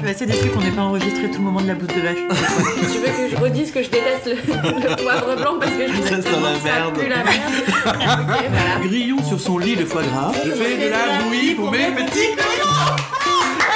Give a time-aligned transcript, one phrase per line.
[0.00, 2.00] Je suis assez déçue qu'on n'ait pas enregistré tout le moment de la bouse de
[2.00, 2.18] vache.
[2.92, 6.02] tu veux que je redise que je déteste le, le poivre blanc parce que je
[6.02, 6.94] Ça sent la merde.
[6.98, 7.52] pue la merde.
[7.86, 8.86] Ok, voilà.
[8.86, 10.32] Grillon sur son lit le foie gras.
[10.44, 12.70] Je fais de la bouillie pour mes petits grillons.
[12.70, 12.96] Ah,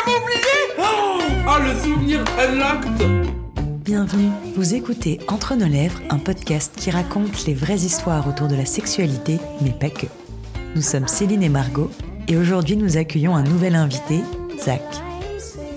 [0.07, 0.39] m'a oublié
[0.79, 1.19] oh,
[1.49, 3.27] oh, le souvenir unlocked.
[3.85, 8.55] Bienvenue, vous écoutez Entre nos lèvres, un podcast qui raconte les vraies histoires autour de
[8.55, 10.07] la sexualité, mais pas que.
[10.77, 11.91] Nous sommes Céline et Margot,
[12.29, 14.21] et aujourd'hui nous accueillons un nouvel invité,
[14.65, 14.81] Zach.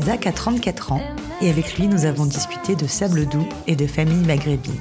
[0.01, 1.01] Zach a 34 ans,
[1.41, 4.79] et avec lui nous avons discuté de sable doux et de famille maghrébine,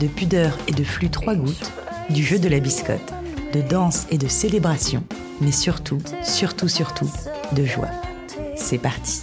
[0.00, 1.70] de pudeur et de flux trois gouttes,
[2.10, 3.12] du jeu de la biscotte,
[3.52, 5.04] de danse et de célébration,
[5.40, 7.10] mais surtout, surtout, surtout,
[7.52, 7.90] de joie.
[8.56, 9.22] C'est parti.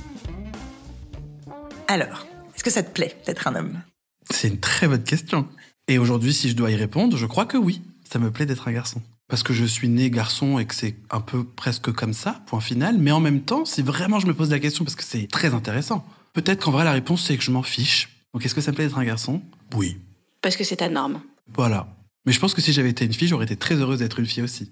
[1.88, 2.26] Alors,
[2.56, 3.82] est-ce que ça te plaît d'être un homme?
[4.30, 5.48] C'est une très bonne question.
[5.88, 7.82] Et aujourd'hui, si je dois y répondre, je crois que oui.
[8.10, 9.02] Ça me plaît d'être un garçon.
[9.30, 12.60] Parce que je suis né garçon et que c'est un peu presque comme ça, point
[12.60, 12.98] final.
[12.98, 15.54] Mais en même temps, si vraiment je me pose la question, parce que c'est très
[15.54, 18.10] intéressant, peut-être qu'en vrai, la réponse, c'est que je m'en fiche.
[18.34, 19.42] Donc, est-ce que ça me plaît d'être un garçon?
[19.76, 19.98] Oui.
[20.42, 21.22] Parce que c'est ta norme.
[21.54, 21.88] Voilà.
[22.26, 24.26] Mais je pense que si j'avais été une fille, j'aurais été très heureuse d'être une
[24.26, 24.72] fille aussi.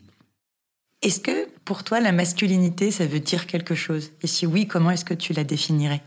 [1.01, 4.11] Est-ce que pour toi la masculinité ça veut dire quelque chose?
[4.21, 6.01] Et si oui, comment est-ce que tu la définirais?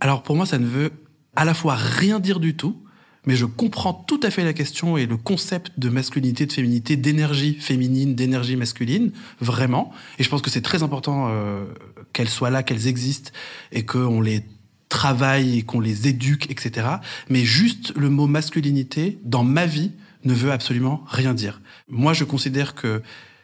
[0.00, 0.92] Alors pour moi, ça ne veut
[1.36, 2.82] à la fois rien dire du tout,
[3.28, 6.96] mais je comprends tout à fait la question et le concept de masculinité, de féminité,
[6.96, 9.92] d'énergie féminine, d'énergie masculine, vraiment.
[10.18, 11.66] Et je pense que c'est très important euh,
[12.14, 13.30] qu'elles soient là, qu'elles existent
[13.70, 14.44] et qu'on les
[14.88, 16.88] travaille et qu'on les éduque, etc.
[17.28, 19.92] Mais juste le mot masculinité, dans ma vie,
[20.24, 21.60] ne veut absolument rien dire.
[21.90, 23.02] Moi, je considère que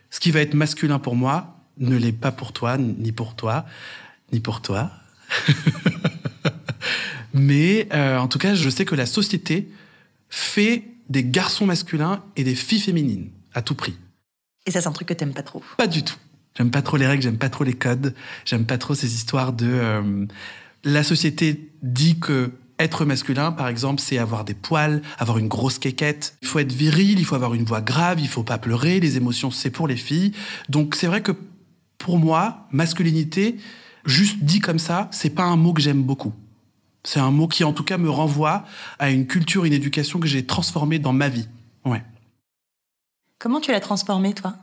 [0.09, 3.67] ce qui va être masculin pour moi ne l'est pas pour toi, ni pour toi,
[4.33, 4.91] ni pour toi.
[7.35, 9.69] Mais euh, en tout cas, je sais que la société
[10.31, 13.97] fait des garçons masculins et des filles féminines à tout prix.
[14.67, 16.17] Et ça, c'est un truc que t'aimes pas trop Pas du tout.
[16.57, 19.53] J'aime pas trop les règles, j'aime pas trop les codes, j'aime pas trop ces histoires
[19.53, 19.67] de.
[19.69, 20.27] Euh,
[20.85, 25.79] la société dit que être masculin, par exemple, c'est avoir des poils, avoir une grosse
[25.79, 26.37] quéquette.
[26.43, 29.01] Il faut être viril, il faut avoir une voix grave, il faut pas pleurer.
[29.01, 30.33] Les émotions, c'est pour les filles.
[30.69, 31.33] Donc c'est vrai que
[31.99, 33.57] pour moi, masculinité,
[34.05, 36.33] juste dit comme ça, c'est pas un mot que j'aime beaucoup.
[37.05, 38.65] C'est un mot qui, en tout cas, me renvoie
[38.99, 41.49] à une culture, une éducation que j'ai transformée dans ma vie.
[41.85, 42.03] Ouais.
[43.39, 44.55] Comment tu l'as transformée, toi?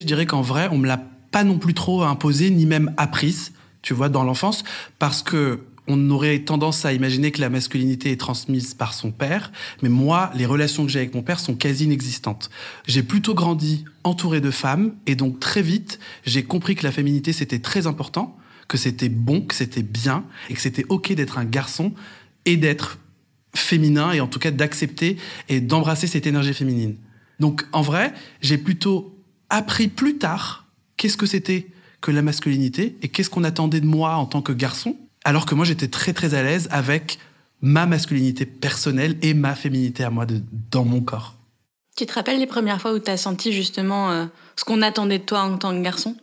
[0.00, 1.02] Je dirais qu'en vrai, on me l'a
[1.32, 3.52] pas non plus trop imposée, ni même apprise,
[3.82, 4.64] tu vois, dans l'enfance,
[4.98, 9.50] parce que on aurait tendance à imaginer que la masculinité est transmise par son père,
[9.82, 12.50] mais moi, les relations que j'ai avec mon père sont quasi inexistantes.
[12.86, 17.32] J'ai plutôt grandi entouré de femmes, et donc très vite, j'ai compris que la féminité,
[17.32, 18.36] c'était très important,
[18.70, 21.92] que c'était bon, que c'était bien, et que c'était ok d'être un garçon
[22.44, 22.98] et d'être
[23.52, 25.16] féminin, et en tout cas d'accepter
[25.48, 26.94] et d'embrasser cette énergie féminine.
[27.40, 30.66] Donc en vrai, j'ai plutôt appris plus tard
[30.96, 31.66] qu'est-ce que c'était
[32.00, 35.56] que la masculinité et qu'est-ce qu'on attendait de moi en tant que garçon, alors que
[35.56, 37.18] moi j'étais très très à l'aise avec
[37.60, 41.34] ma masculinité personnelle et ma féminité à moi de, dans mon corps.
[41.96, 45.18] Tu te rappelles les premières fois où tu as senti justement euh, ce qu'on attendait
[45.18, 46.14] de toi en tant que garçon?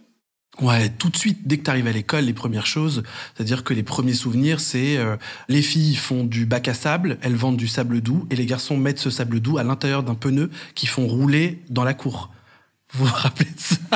[0.61, 3.03] Ouais, tout de suite, dès que tu arrives à l'école, les premières choses,
[3.35, 5.15] c'est-à-dire que les premiers souvenirs, c'est euh,
[5.49, 8.75] les filles font du bac à sable, elles vendent du sable doux, et les garçons
[8.75, 12.31] mettent ce sable doux à l'intérieur d'un pneu qui font rouler dans la cour.
[12.93, 13.75] Vous vous rappelez de ça?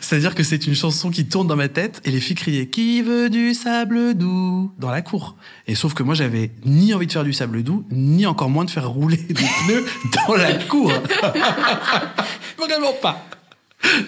[0.00, 3.02] C'est-à-dire que c'est une chanson qui tourne dans ma tête et les filles criaient Qui
[3.02, 4.72] veut du sable doux?
[4.78, 5.36] dans la cour.
[5.66, 8.64] Et sauf que moi, j'avais ni envie de faire du sable doux, ni encore moins
[8.64, 9.84] de faire rouler des pneus
[10.26, 10.90] dans la cour.
[12.58, 13.26] Vraiment pas.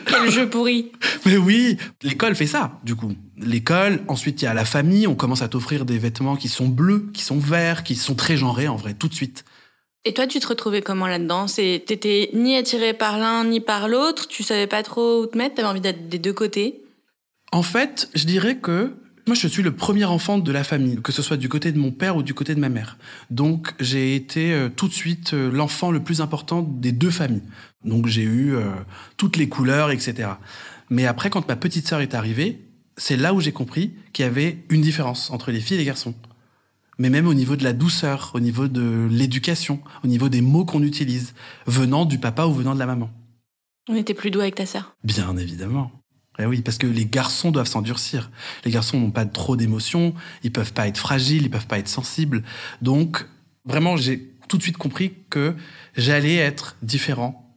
[0.07, 0.93] Quel jeu pourri.
[1.25, 3.13] Mais oui, l'école fait ça, du coup.
[3.39, 6.69] L'école, ensuite il y a la famille, on commence à t'offrir des vêtements qui sont
[6.69, 9.45] bleus, qui sont verts, qui sont très genrés en vrai, tout de suite.
[10.05, 11.47] Et toi, tu te retrouvais comment là-dedans?
[11.47, 15.57] T'étais ni attiré par l'un ni par l'autre, tu savais pas trop où te mettre,
[15.57, 16.83] t'avais envie d'être des deux côtés?
[17.53, 18.95] En fait, je dirais que
[19.27, 21.79] moi, je suis le premier enfant de la famille, que ce soit du côté de
[21.79, 22.97] mon père ou du côté de ma mère.
[23.31, 27.43] Donc, j'ai été euh, tout de suite euh, l'enfant le plus important des deux familles.
[27.85, 28.71] Donc, j'ai eu euh,
[29.17, 30.29] toutes les couleurs, etc.
[30.91, 32.61] Mais après, quand ma petite sœur est arrivée,
[32.97, 35.87] c'est là où j'ai compris qu'il y avait une différence entre les filles et les
[35.87, 36.15] garçons.
[36.99, 40.65] Mais même au niveau de la douceur, au niveau de l'éducation, au niveau des mots
[40.65, 41.35] qu'on utilise,
[41.67, 43.11] venant du papa ou venant de la maman.
[43.89, 44.97] On était plus doux avec ta sœur.
[45.05, 45.91] Bien évidemment.
[46.39, 48.31] Eh oui, parce que les garçons doivent s'endurcir.
[48.65, 51.89] Les garçons n'ont pas trop d'émotions, ils peuvent pas être fragiles, ils peuvent pas être
[51.89, 52.43] sensibles.
[52.83, 53.27] Donc,
[53.65, 55.55] vraiment, j'ai tout de suite compris que
[55.97, 57.55] j'allais être différent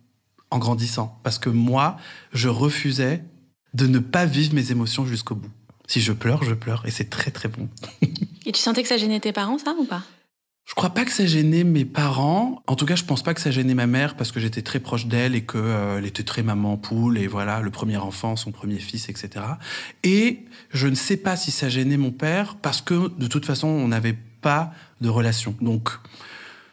[0.51, 1.19] en grandissant.
[1.23, 1.97] Parce que moi,
[2.33, 3.23] je refusais
[3.73, 5.51] de ne pas vivre mes émotions jusqu'au bout.
[5.87, 6.83] Si je pleure, je pleure.
[6.85, 7.67] Et c'est très, très bon.
[8.45, 10.03] Et tu sentais que ça gênait tes parents, ça, ou pas?
[10.69, 12.61] Je crois pas que ça gênait mes parents.
[12.67, 14.79] En tout cas, je pense pas que ça gênait ma mère parce que j'étais très
[14.79, 18.51] proche d'elle et qu'elle euh, était très maman poule et voilà, le premier enfant, son
[18.51, 19.45] premier fils, etc.
[20.03, 23.67] Et je ne sais pas si ça gênait mon père parce que de toute façon,
[23.67, 24.71] on n'avait pas
[25.01, 25.55] de relation.
[25.59, 25.89] Donc,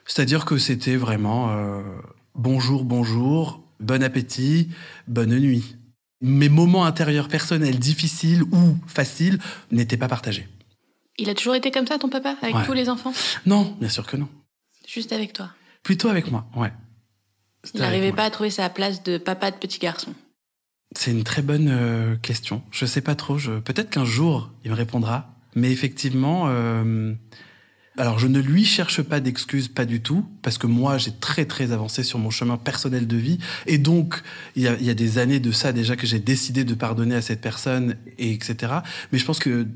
[0.04, 1.80] c'est-à-dire que c'était vraiment euh,
[2.34, 4.68] bonjour, bonjour, bon appétit,
[5.08, 5.74] bonne nuit.
[6.20, 9.38] Mes moments intérieurs personnels difficiles ou faciles
[9.72, 10.46] n'étaient pas partagés.
[11.18, 12.64] Il a toujours été comme ça, ton papa, avec Ouais.
[12.66, 13.12] tous les enfants?
[13.46, 14.28] Non, bien sûr que non.
[14.86, 15.50] Juste avec toi.
[15.82, 16.72] Plutôt avec moi, ouais.
[17.74, 20.14] Il n'arrivait pas à trouver sa place de papa de petit garçon.
[20.94, 22.62] C'est une très bonne euh, question.
[22.70, 23.38] Je sais pas trop.
[23.38, 23.58] Je...
[23.58, 25.34] Peut-être qu'un jour, il me répondra.
[25.56, 27.12] Mais effectivement, euh,
[27.96, 31.44] alors je ne lui cherche pas d'excuses, pas du tout, parce que moi, j'ai très
[31.46, 34.22] très avancé sur mon chemin personnel de vie, et donc
[34.54, 36.74] il y a, il y a des années de ça déjà que j'ai décidé de
[36.74, 38.74] pardonner à cette personne, et etc.
[39.12, 39.66] Mais je pense que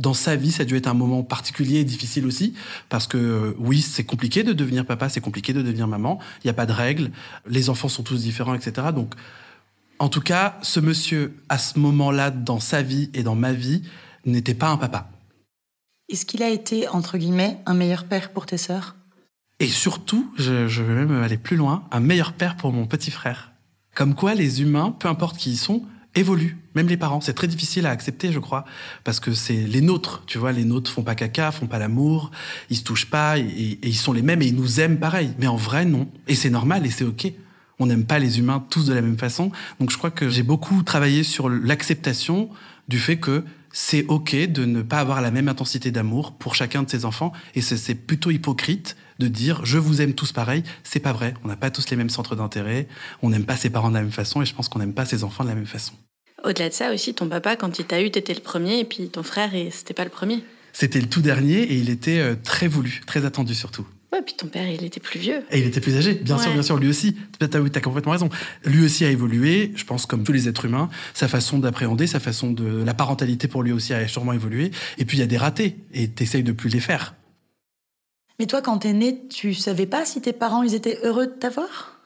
[0.00, 2.54] dans sa vie, ça a dû être un moment particulier et difficile aussi,
[2.88, 6.18] parce que euh, oui, c'est compliqué de devenir papa, c'est compliqué de devenir maman.
[6.42, 7.10] Il n'y a pas de règles,
[7.46, 8.88] les enfants sont tous différents, etc.
[8.94, 9.14] Donc
[9.98, 13.82] en tout cas, ce monsieur, à ce moment-là, dans sa vie et dans ma vie,
[14.24, 15.10] n'était pas un papa.
[16.08, 18.96] Est-ce qu'il a été, entre guillemets, un meilleur père pour tes sœurs?
[19.60, 23.10] Et surtout, je, je vais même aller plus loin, un meilleur père pour mon petit
[23.10, 23.52] frère.
[23.94, 25.82] Comme quoi, les humains, peu importe qui ils sont,
[26.14, 26.58] évoluent.
[26.74, 28.64] Même les parents, c'est très difficile à accepter, je crois,
[29.04, 30.22] parce que c'est les nôtres.
[30.26, 32.30] Tu vois, les nôtres font pas caca, font pas l'amour,
[32.68, 35.32] ils se touchent pas, et, et ils sont les mêmes et ils nous aiment pareil.
[35.38, 36.08] Mais en vrai, non.
[36.28, 37.32] Et c'est normal et c'est ok.
[37.78, 39.50] On n'aime pas les humains tous de la même façon.
[39.78, 42.50] Donc je crois que j'ai beaucoup travaillé sur l'acceptation
[42.88, 46.82] du fait que c'est ok de ne pas avoir la même intensité d'amour pour chacun
[46.82, 47.32] de ses enfants.
[47.54, 50.64] Et c'est plutôt hypocrite de dire je vous aime tous pareil.
[50.82, 51.34] C'est pas vrai.
[51.44, 52.88] On n'a pas tous les mêmes centres d'intérêt.
[53.22, 54.42] On n'aime pas ses parents de la même façon.
[54.42, 55.92] Et je pense qu'on n'aime pas ses enfants de la même façon.
[56.42, 59.10] Au-delà de ça aussi, ton papa, quand il t'a eu, t'étais le premier, et puis
[59.10, 60.42] ton frère, et c'était pas le premier.
[60.72, 63.86] C'était le tout dernier et il était euh, très voulu, très attendu surtout.
[64.12, 65.44] Ouais, puis ton père, il était plus vieux.
[65.52, 67.16] Et il était plus âgé, bien sûr, bien sûr, lui aussi.
[67.38, 68.28] T'as as complètement raison.
[68.64, 70.90] Lui aussi a évolué, je pense, comme tous les êtres humains.
[71.14, 72.82] Sa façon d'appréhender, sa façon de.
[72.82, 74.72] La parentalité pour lui aussi a sûrement évolué.
[74.98, 77.14] Et puis il y a des ratés, et t'essayes de plus les faire.
[78.40, 81.32] Mais toi, quand t'es né, tu savais pas si tes parents, ils étaient heureux de
[81.32, 82.00] t'avoir?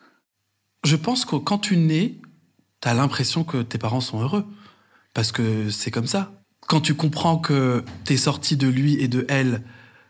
[0.83, 2.17] Je pense que quand tu nais,
[2.81, 4.45] t'as l'impression que tes parents sont heureux.
[5.13, 6.33] Parce que c'est comme ça.
[6.67, 9.63] Quand tu comprends que t'es sorti de lui et de elle,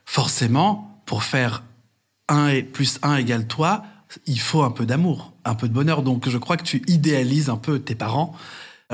[0.06, 1.62] forcément, pour faire
[2.28, 3.84] 1 et plus 1 égale toi,
[4.24, 6.02] il faut un peu d'amour, un peu de bonheur.
[6.02, 8.34] Donc je crois que tu idéalises un peu tes parents.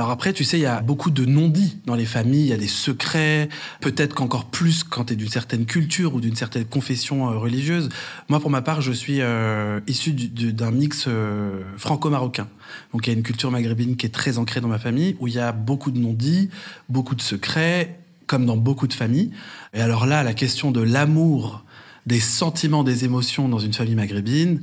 [0.01, 2.53] Alors après, tu sais, il y a beaucoup de non-dits dans les familles, il y
[2.55, 3.51] a des secrets,
[3.83, 7.91] peut-être qu'encore plus quand tu es d'une certaine culture ou d'une certaine confession euh, religieuse.
[8.31, 12.49] Moi, pour ma part, je suis euh, issu du- du- d'un mix euh, franco-marocain.
[12.95, 15.29] Donc il y a une culture maghrébine qui est très ancrée dans ma famille, où
[15.29, 16.49] il y a beaucoup de non-dits,
[16.89, 19.33] beaucoup de secrets, comme dans beaucoup de familles.
[19.75, 21.63] Et alors là, la question de l'amour,
[22.07, 24.63] des sentiments, des émotions dans une famille maghrébine,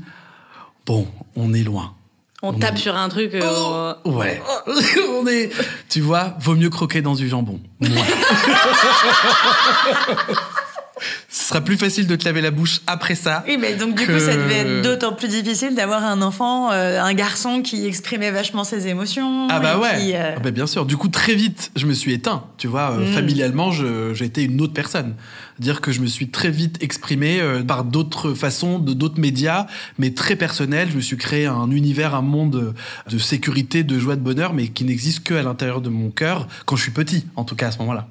[0.88, 1.94] bon, on est loin.
[2.44, 3.34] On On tape sur un truc.
[3.34, 4.42] euh, Ouais.
[5.20, 5.50] on est.
[5.90, 7.60] Tu vois, vaut mieux croquer dans du jambon.
[7.82, 7.90] Ouais.
[11.30, 13.44] Ce sera plus facile de te laver la bouche après ça.
[13.48, 16.72] Oui, mais donc du que- coup, ça devait être d'autant plus difficile d'avoir un enfant,
[16.72, 19.48] euh, un garçon qui exprimait vachement ses émotions.
[19.50, 20.00] Ah bah ouais.
[20.00, 20.86] qui, euh, Ah bah bien sûr.
[20.86, 22.44] Du coup, très vite, je me suis éteint.
[22.58, 23.14] Tu vois, euh, Mm.
[23.14, 25.16] familialement, j'ai été une autre personne.
[25.60, 29.66] Dire que je me suis très vite exprimé euh, par d'autres façons, de d'autres médias,
[29.98, 30.90] mais très personnel.
[30.92, 32.74] Je me suis créé un univers, un monde
[33.10, 36.48] de sécurité, de joie, de bonheur, mais qui n'existe que à l'intérieur de mon cœur
[36.66, 38.08] quand je suis petit, en tout cas à ce moment-là.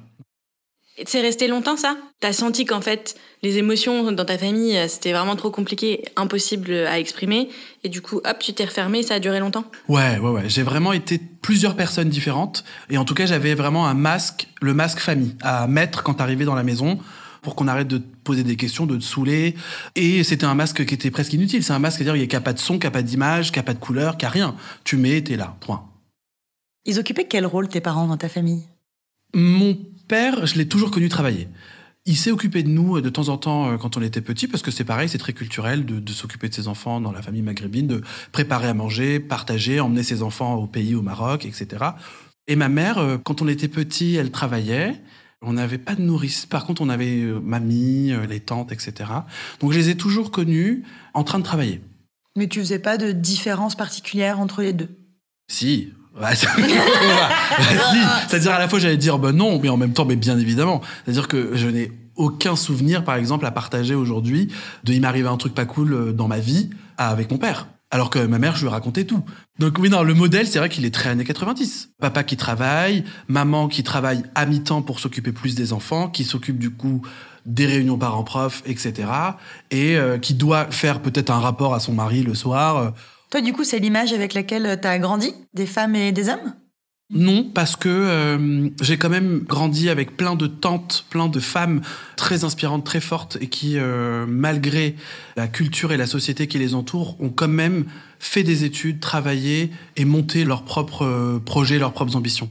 [0.99, 1.95] Et C'est resté longtemps ça?
[2.19, 6.73] T'as senti qu'en fait, les émotions dans ta famille, euh, c'était vraiment trop compliqué, impossible
[6.73, 7.49] à exprimer,
[7.83, 9.65] et du coup, hop, tu t'es refermé, ça a duré longtemps?
[9.87, 10.49] Ouais, ouais, ouais.
[10.49, 12.63] J'ai vraiment été plusieurs personnes différentes.
[12.89, 16.45] Et en tout cas, j'avais vraiment un masque, le masque famille, à mettre quand t'arrivais
[16.45, 16.99] dans la maison
[17.43, 19.55] pour qu'on arrête de te poser des questions, de te saouler.
[19.95, 21.63] Et c'était un masque qui était presque inutile.
[21.63, 23.59] C'est un masque, c'est-à-dire qu'il n'y a pas de son, qui a pas d'image, qui
[23.59, 24.55] a pas de couleur, qui a rien.
[24.83, 25.85] Tu mets, t'es là, point.
[26.85, 28.63] Ils occupaient quel rôle tes parents dans ta famille?
[29.33, 31.47] Mon père, je l'ai toujours connu travailler.
[32.05, 34.47] Il s'est occupé de nous euh, de temps en temps euh, quand on était petit,
[34.47, 37.21] parce que c'est pareil, c'est très culturel de, de s'occuper de ses enfants dans la
[37.21, 41.85] famille maghrébine, de préparer à manger, partager, emmener ses enfants au pays, au Maroc, etc.
[42.47, 45.01] Et ma mère, euh, quand on était petit, elle travaillait.
[45.41, 46.45] On n'avait pas de nourrice.
[46.45, 49.11] Par contre, on avait mamie, les tantes, etc.
[49.59, 50.83] Donc, je les ai toujours connus
[51.13, 51.79] en train de travailler.
[52.35, 54.89] Mais tu faisais pas de différence particulière entre les deux?
[55.47, 55.93] Si.
[56.33, 56.45] Si.
[58.27, 60.81] C'est-à-dire à la fois j'allais dire ben non, mais en même temps, mais bien évidemment.
[61.05, 64.51] C'est-à-dire que je n'ai aucun souvenir, par exemple, à partager aujourd'hui
[64.83, 67.67] de il m'arrivait un truc pas cool euh, dans ma vie avec mon père.
[67.89, 69.23] Alors que ma mère, je lui racontais tout.
[69.59, 71.91] Donc oui, non, le modèle, c'est vrai qu'il est très années 90.
[72.01, 76.57] Papa qui travaille, maman qui travaille à mi-temps pour s'occuper plus des enfants, qui s'occupe
[76.57, 77.01] du coup
[77.45, 79.07] des réunions parents-prof, etc.
[79.71, 82.77] Et euh, qui doit faire peut-être un rapport à son mari le soir.
[82.77, 82.89] euh.
[83.29, 86.53] Toi, du coup, c'est l'image avec laquelle tu as grandi, des femmes et des hommes?
[87.09, 91.81] Non, parce que euh, j'ai quand même grandi avec plein de tantes, plein de femmes
[92.17, 94.97] très inspirantes, très fortes, et qui, euh, malgré
[95.37, 97.85] la culture et la société qui les entoure, ont quand même
[98.19, 102.49] fait des études, travaillé et monté leurs propres euh, projets, leurs propres ambitions.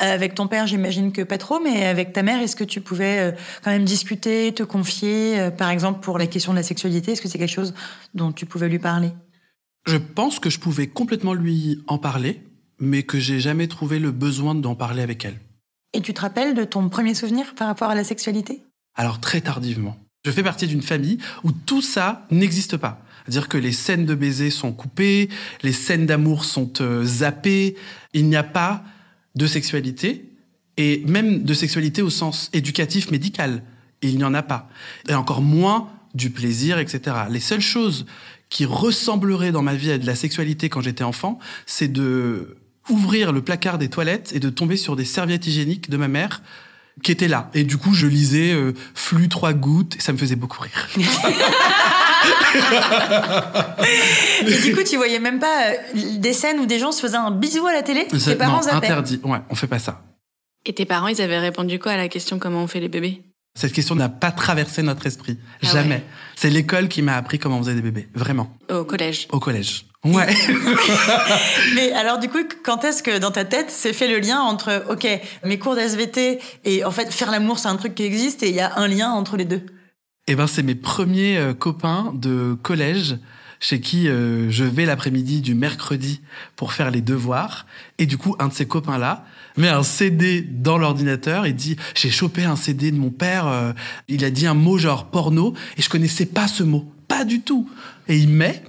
[0.00, 2.80] Euh, Avec ton père, j'imagine que pas trop, mais avec ta mère, est-ce que tu
[2.80, 3.32] pouvais euh,
[3.64, 7.12] quand même discuter, te confier, euh, par exemple pour la question de la sexualité?
[7.12, 7.74] Est-ce que c'est quelque chose
[8.14, 9.10] dont tu pouvais lui parler?
[9.86, 12.42] Je pense que je pouvais complètement lui en parler,
[12.78, 15.38] mais que j'ai jamais trouvé le besoin d'en parler avec elle.
[15.92, 18.62] Et tu te rappelles de ton premier souvenir par rapport à la sexualité?
[18.94, 19.96] Alors très tardivement.
[20.24, 23.02] Je fais partie d'une famille où tout ça n'existe pas.
[23.24, 25.28] C'est-à-dire que les scènes de baiser sont coupées,
[25.62, 27.76] les scènes d'amour sont euh, zappées,
[28.12, 28.82] il n'y a pas
[29.34, 30.30] de sexualité,
[30.76, 33.62] et même de sexualité au sens éducatif médical.
[34.02, 34.68] Il n'y en a pas.
[35.08, 37.16] Et encore moins du plaisir, etc.
[37.30, 38.06] Les seules choses
[38.50, 42.56] qui ressembleraient dans ma vie à de la sexualité quand j'étais enfant, c'est de
[42.88, 46.42] ouvrir le placard des toilettes et de tomber sur des serviettes hygiéniques de ma mère
[47.02, 47.50] qui étaient là.
[47.54, 50.88] Et du coup, je lisais euh, Flux trois gouttes, et ça me faisait beaucoup rire.
[54.46, 55.74] Et du coup, tu voyais même pas euh,
[56.18, 58.06] des scènes où des gens se faisaient un bisou à la télé?
[58.18, 59.20] Ça- Tes parents non, interdit.
[59.24, 60.02] Ouais, on fait pas ça.
[60.66, 63.22] Et tes parents, ils avaient répondu quoi à la question comment on fait les bébés?
[63.54, 65.38] Cette question n'a pas traversé notre esprit.
[65.62, 65.96] Ah Jamais.
[65.96, 66.04] ouais.
[66.36, 68.08] C'est l'école qui m'a appris comment on faisait des bébés.
[68.14, 68.56] Vraiment.
[68.70, 69.26] Au collège.
[69.32, 69.86] Au collège.
[70.04, 70.34] Ouais.
[71.74, 74.84] Mais alors, du coup, quand est-ce que dans ta tête s'est fait le lien entre,
[74.88, 75.06] OK,
[75.44, 78.54] mes cours d'SVT et en fait, faire l'amour, c'est un truc qui existe et il
[78.54, 79.66] y a un lien entre les deux?
[80.26, 83.16] Eh ben, c'est mes premiers euh, copains de collège
[83.58, 86.22] chez qui euh, je vais l'après-midi du mercredi
[86.56, 87.66] pour faire les devoirs.
[87.98, 89.24] Et du coup, un de ces copains-là
[89.60, 93.46] met un CD dans l'ordinateur et dit j'ai chopé un CD de mon père.
[93.46, 93.72] euh,
[94.08, 97.40] il a dit un mot genre porno et je connaissais pas ce mot, pas du
[97.40, 97.68] tout.
[98.08, 98.62] Et il met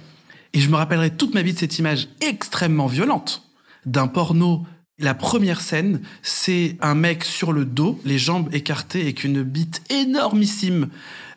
[0.52, 3.42] et je me rappellerai toute ma vie de cette image extrêmement violente
[3.86, 4.66] d'un porno.
[4.98, 9.82] La première scène, c'est un mec sur le dos, les jambes écartées, avec une bite
[9.90, 10.88] énormissime,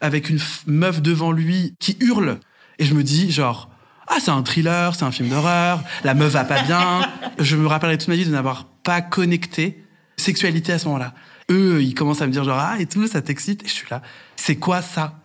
[0.01, 2.39] avec une meuf devant lui qui hurle.
[2.77, 3.69] Et je me dis, genre,
[4.07, 7.09] ah, c'est un thriller, c'est un film d'horreur, la meuf va pas bien.
[7.39, 9.83] Je me rappellerai toute ma vie de n'avoir pas connecté
[10.15, 11.13] sexualité à ce moment-là.
[11.51, 13.63] Eux, ils commencent à me dire, genre, ah, et tout, ça t'excite?
[13.63, 14.01] Et je suis là,
[14.37, 15.19] c'est quoi ça?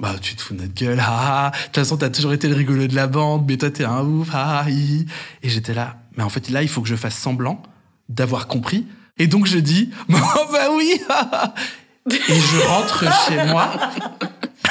[0.00, 2.54] Bah, tu te fous de notre gueule, ah, de toute façon, t'as toujours été le
[2.54, 5.06] rigolo de la bande, mais toi, t'es un ouf, ah, hi.
[5.42, 7.62] Et j'étais là, mais en fait, là, il faut que je fasse semblant
[8.08, 8.86] d'avoir compris.
[9.18, 10.14] Et donc, je dis, oh,
[10.52, 11.00] bah oui.
[12.10, 13.72] Et je rentre chez moi.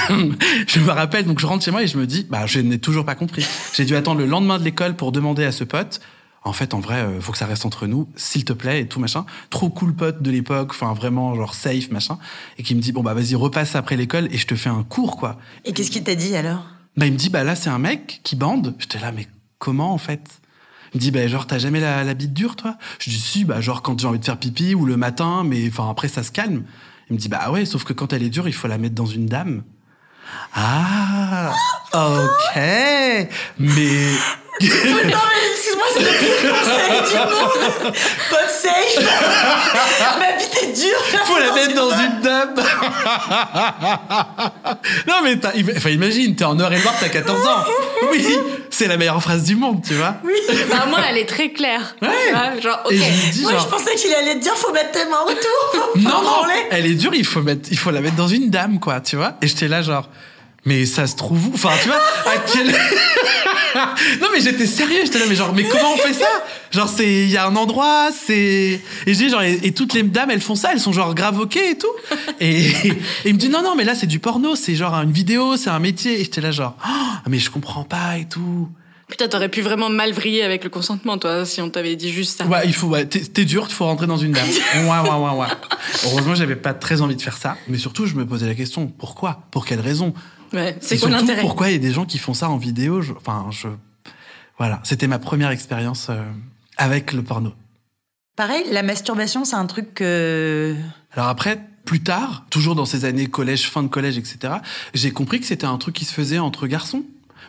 [0.68, 2.80] je me rappelle, donc je rentre chez moi et je me dis, bah, je n'ai
[2.80, 3.46] toujours pas compris.
[3.74, 6.02] J'ai dû attendre le lendemain de l'école pour demander à ce pote,
[6.46, 8.88] en fait, en vrai, euh, faut que ça reste entre nous, s'il te plaît, et
[8.88, 9.26] tout machin.
[9.50, 12.20] Trop cool pote de l'époque, enfin vraiment genre safe machin,
[12.60, 14.84] et qui me dit bon bah vas-y repasse après l'école et je te fais un
[14.84, 15.38] cours quoi.
[15.66, 16.64] Et qu'est-ce qu'il t'a dit alors?
[16.96, 18.76] Bah il me dit bah là c'est un mec qui bande.
[18.78, 20.40] J'étais là mais comment en fait?
[20.94, 22.78] Il me dit bah genre t'as jamais la, la bite dure toi?
[23.00, 25.68] Je dis si bah genre quand j'ai envie de faire pipi ou le matin, mais
[25.68, 26.64] enfin après ça se calme.
[27.10, 28.96] Il me dit bah ouais sauf que quand elle est dure il faut la mettre
[28.96, 29.64] dans une dame.
[30.54, 31.52] Ah
[31.94, 32.60] ok
[33.58, 34.12] mais
[34.62, 37.94] Non, mais excuse-moi, c'est le pire conseil du monde
[40.20, 42.56] Ma vie est dure faut la mettre dans une dame.
[45.08, 47.64] non mais t'as- enfin imagine, t'es en heure et noir, t'as 14 ans.
[48.12, 48.26] Oui,
[48.70, 50.16] c'est la meilleure phrase du monde, tu vois.
[50.70, 51.96] Bah, moi, elle est très claire.
[52.02, 52.62] Ouais.
[52.62, 52.92] Genre, ok.
[52.94, 55.72] Je dis Moi, genre, je pensais qu'il allait te dire faut mettre tes mains autour
[55.94, 58.50] faut non non, elle est dure, il faut mettre, il faut la mettre dans une
[58.50, 59.34] dame quoi, tu vois.
[59.42, 60.10] Et j'étais là genre,
[60.66, 61.52] mais ça se trouve où?
[61.54, 62.68] Enfin tu vois, à quel
[64.22, 66.28] Non mais j'étais sérieux, j'étais là mais genre mais comment on fait ça?
[66.72, 69.94] Genre c'est il y a un endroit, c'est et je dis genre et, et toutes
[69.94, 71.88] les dames elles font ça, elles sont genre grave OK et tout.
[72.40, 72.94] Et, et
[73.26, 75.70] il me dit non non mais là c'est du porno, c'est genre une vidéo, c'est
[75.70, 78.70] un métier et j'étais là genre Ah, mais je comprends pas et tout.
[79.08, 82.40] Putain, t'aurais pu vraiment mal vriller avec le consentement, toi, si on t'avait dit juste
[82.40, 82.46] ça.
[82.46, 84.48] Ouais, il faut ouais, t'es dur, il faut rentrer dans une dame.
[84.76, 85.48] Ouais ouais ouais ouais.
[86.06, 88.88] Heureusement, j'avais pas très envie de faire ça, mais surtout je me posais la question
[88.88, 89.44] pourquoi?
[89.52, 90.14] Pour quelle raison?
[90.56, 93.02] Ouais, c'est quoi l'intérêt Pourquoi il y a des gens qui font ça en vidéo
[93.02, 93.68] je- Enfin, je.
[94.58, 96.24] Voilà, c'était ma première expérience euh,
[96.78, 97.52] avec le porno.
[98.38, 100.76] Pareil, la masturbation, c'est un truc que...
[101.14, 104.56] Alors après, plus tard, toujours dans ces années collège, fin de collège, etc.,
[104.94, 107.04] j'ai compris que c'était un truc qui se faisait entre garçons.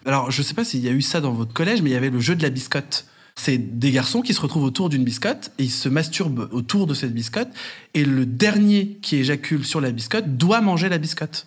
[0.05, 1.97] Alors, je sais pas s'il y a eu ça dans votre collège, mais il y
[1.97, 3.07] avait le jeu de la biscotte.
[3.35, 6.95] C'est des garçons qui se retrouvent autour d'une biscotte et ils se masturbent autour de
[6.95, 7.49] cette biscotte
[7.95, 11.47] et le dernier qui éjacule sur la biscotte doit manger la biscotte.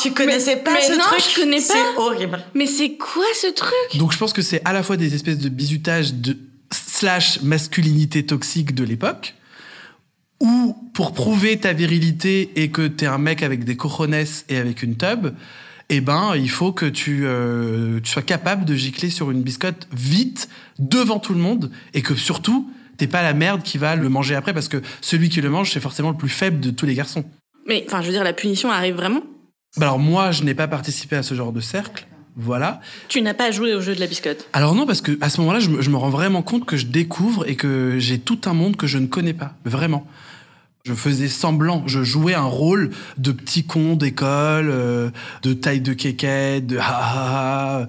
[0.00, 1.62] Tu connaissais Mais- pas mais ce non, truc je connais pas.
[1.74, 2.44] C'est horrible.
[2.54, 3.74] Mais c'est quoi ce truc?
[3.96, 6.36] Donc je pense que c'est à la fois des espèces de bizutage de
[6.72, 9.34] slash masculinité toxique de l'époque,
[10.40, 14.14] ou pour prouver ta virilité et que t'es un mec avec des cojones
[14.48, 15.34] et avec une tub,
[15.88, 19.88] eh ben, il faut que tu, euh, tu sois capable de gicler sur une biscotte
[19.92, 24.08] vite, devant tout le monde, et que surtout, t'es pas la merde qui va le
[24.08, 26.84] manger après, parce que celui qui le mange, c'est forcément le plus faible de tous
[26.86, 27.24] les garçons.
[27.68, 29.22] Mais enfin, je veux dire, la punition arrive vraiment
[29.76, 32.06] Bah alors moi, je n'ai pas participé à ce genre de cercle.
[32.40, 32.80] Voilà.
[33.08, 35.40] Tu n'as pas joué au jeu de la biscotte Alors non, parce que à ce
[35.40, 38.40] moment-là, je, me- je me rends vraiment compte que je découvre et que j'ai tout
[38.46, 39.54] un monde que je ne connais pas.
[39.64, 40.06] Vraiment.
[40.84, 45.10] Je faisais semblant, je jouais un rôle de petit con d'école, euh,
[45.42, 47.86] de taille de kékette, de ha ha ha.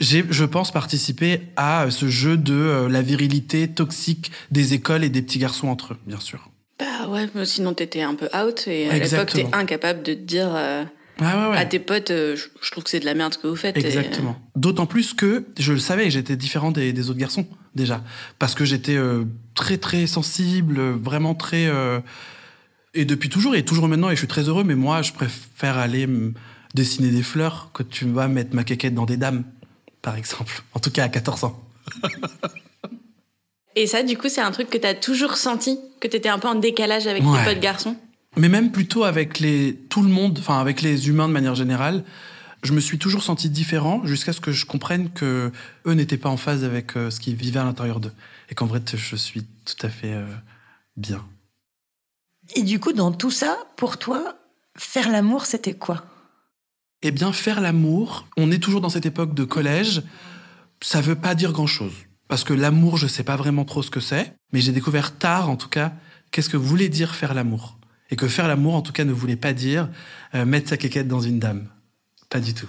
[0.00, 5.10] J'ai, je pense, participé à ce jeu de euh, la virilité toxique des écoles et
[5.10, 6.48] des petits garçons entre eux, bien sûr.
[6.78, 10.18] Bah ouais, mais sinon t'étais un peu out et à l'époque t'es incapable de te
[10.20, 10.84] dire euh,
[11.20, 11.56] Ouais, ouais, ouais.
[11.56, 13.76] à tes potes, euh, je, trouve que c'est de la merde ce que vous faites.
[13.76, 14.36] et- Exactement.
[14.56, 18.02] D'autant plus que je le savais, j'étais différent des, des autres garçons déjà,
[18.40, 21.70] parce que j'étais euh, très très sensible, vraiment très
[22.94, 24.64] et depuis toujours et toujours maintenant et je suis très heureux.
[24.64, 26.32] Mais moi, je préfère aller me
[26.74, 29.44] dessiner des fleurs que tu vas mettre ma quéquette dans des dames,
[30.02, 30.62] par exemple.
[30.74, 31.62] En tout cas à 14 ans.
[33.76, 36.48] Et ça, du coup, c'est un truc que t'as toujours senti, que t'étais un peu
[36.48, 37.38] en décalage avec Ouais.
[37.44, 37.96] tes potes garçons.
[38.36, 42.04] Mais même plutôt avec les tout le monde, enfin avec les humains de manière générale,
[42.64, 45.52] je me suis toujours senti différent jusqu'à ce que je comprenne que
[45.86, 48.12] eux n'étaient pas en phase avec euh, ce qu'ils vivaient à l'intérieur d'eux
[48.50, 50.26] et qu'en vrai je suis tout à fait euh,
[50.96, 51.24] bien.
[52.56, 54.36] Et du coup, dans tout ça, pour toi,
[54.76, 56.04] faire l'amour, c'était quoi?
[57.02, 60.02] Eh bien, faire l'amour, on est toujours dans cette époque de collège,
[60.80, 61.94] ça veut pas dire grand-chose.
[62.28, 65.50] Parce que l'amour, je sais pas vraiment trop ce que c'est, mais j'ai découvert tard,
[65.50, 65.92] en tout cas,
[66.30, 67.78] qu'est-ce que voulait dire faire l'amour.
[68.10, 69.88] Et que faire l'amour, en tout cas, ne voulait pas dire
[70.34, 71.68] euh, mettre sa quéquette dans une dame.
[72.30, 72.68] Pas du tout.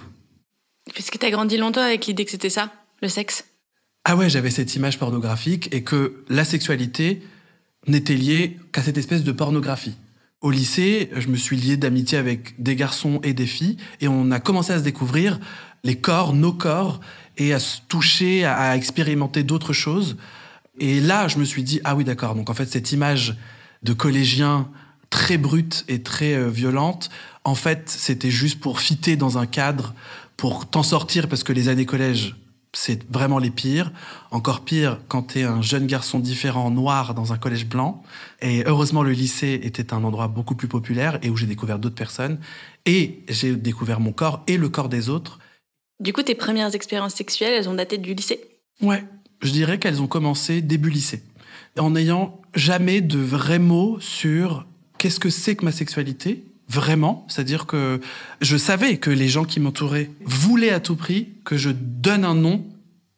[0.94, 2.72] Parce que t'as grandi longtemps avec l'idée que c'était ça,
[3.02, 3.44] le sexe.
[4.04, 7.22] Ah ouais, j'avais cette image pornographique et que la sexualité
[7.88, 9.96] n'était liée qu'à cette espèce de pornographie.
[10.40, 14.30] Au lycée, je me suis lié d'amitié avec des garçons et des filles et on
[14.30, 15.40] a commencé à se découvrir
[15.82, 17.00] les corps, nos corps,
[17.36, 20.16] et à se toucher, à, expérimenter d'autres choses.
[20.78, 23.36] Et là, je me suis dit, ah oui, d'accord, donc en fait, cette image
[23.82, 24.68] de collégien
[25.10, 27.10] très brute et très euh, violente,
[27.44, 29.94] en fait, c'était juste pour fitter dans un cadre,
[30.36, 32.34] pour t'en sortir, parce que les années collège,
[32.76, 33.90] c'est vraiment les pires.
[34.30, 38.02] Encore pire quand t'es un jeune garçon différent, noir, dans un collège blanc.
[38.42, 41.94] Et heureusement, le lycée était un endroit beaucoup plus populaire et où j'ai découvert d'autres
[41.94, 42.38] personnes.
[42.84, 45.38] Et j'ai découvert mon corps et le corps des autres.
[46.00, 48.40] Du coup, tes premières expériences sexuelles, elles ont daté du lycée?
[48.82, 49.04] Ouais,
[49.42, 51.22] je dirais qu'elles ont commencé début lycée.
[51.78, 54.66] En n'ayant jamais de vrais mots sur
[54.98, 57.26] qu'est-ce que c'est que ma sexualité, vraiment.
[57.28, 58.00] C'est-à-dire que
[58.40, 62.34] je savais que les gens qui m'entouraient voulaient à tout prix que je donne un
[62.34, 62.64] nom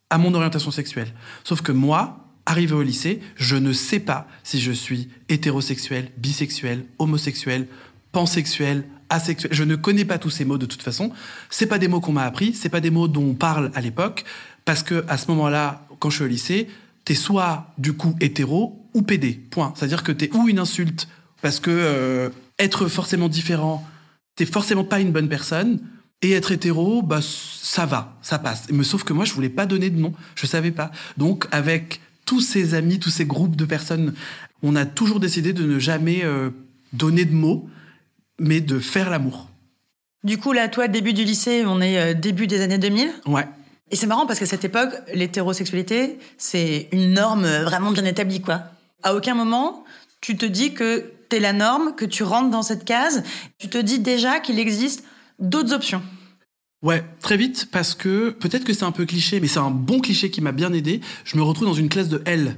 [0.09, 1.13] à mon orientation sexuelle.
[1.43, 6.85] Sauf que moi, arrivé au lycée, je ne sais pas si je suis hétérosexuel, bisexuel,
[6.97, 7.67] homosexuel,
[8.11, 8.85] pansexuel,
[9.51, 11.11] Je ne connais pas tous ces mots de toute façon.
[11.49, 13.81] C'est pas des mots qu'on m'a appris, c'est pas des mots dont on parle à
[13.81, 14.23] l'époque,
[14.65, 16.67] parce que à ce moment-là, quand je suis au lycée,
[17.05, 19.33] t'es soit du coup hétéro ou pédé.
[19.49, 19.73] Point.
[19.75, 21.07] C'est-à-dire que t'es ou une insulte
[21.41, 23.85] parce que euh, être forcément différent,
[24.35, 25.79] t'es forcément pas une bonne personne.
[26.21, 28.67] Et être hétéro, bah ça va, ça passe.
[28.73, 30.91] Mais sauf que moi, je voulais pas donner de nom, je savais pas.
[31.15, 34.13] Donc avec tous ces amis, tous ces groupes de personnes,
[34.61, 36.49] on a toujours décidé de ne jamais euh,
[36.91, 37.69] donner de mots,
[38.39, 39.47] mais de faire l'amour.
[40.23, 43.09] Du coup, là, toi, début du lycée, on est euh, début des années 2000.
[43.27, 43.47] Ouais.
[43.91, 48.41] Et c'est marrant parce qu'à cette époque, l'hétérosexualité, c'est une norme euh, vraiment bien établie,
[48.41, 48.63] quoi.
[49.01, 49.85] À aucun moment,
[50.21, 53.23] tu te dis que t'es la norme, que tu rentres dans cette case.
[53.57, 55.05] Tu te dis déjà qu'il existe
[55.39, 56.01] d'autres options.
[56.81, 59.99] Ouais, très vite, parce que peut-être que c'est un peu cliché, mais c'est un bon
[59.99, 61.01] cliché qui m'a bien aidé.
[61.23, 62.57] Je me retrouve dans une classe de L,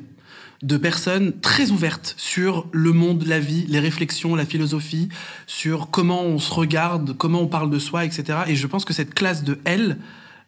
[0.62, 5.10] de personnes très ouvertes sur le monde, la vie, les réflexions, la philosophie,
[5.47, 8.39] sur comment on se regarde, comment on parle de soi, etc.
[8.47, 9.97] Et je pense que cette classe de L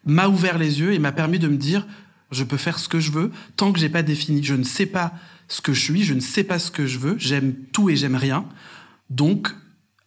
[0.06, 1.88] m'a ouvert les yeux et m'a permis de me dire,
[2.32, 4.44] je peux faire ce que je veux tant que j'ai pas défini.
[4.44, 5.14] Je ne sais pas
[5.48, 7.96] ce que je suis, je ne sais pas ce que je veux, j'aime tout et
[7.96, 8.46] j'aime rien.
[9.10, 9.50] Donc,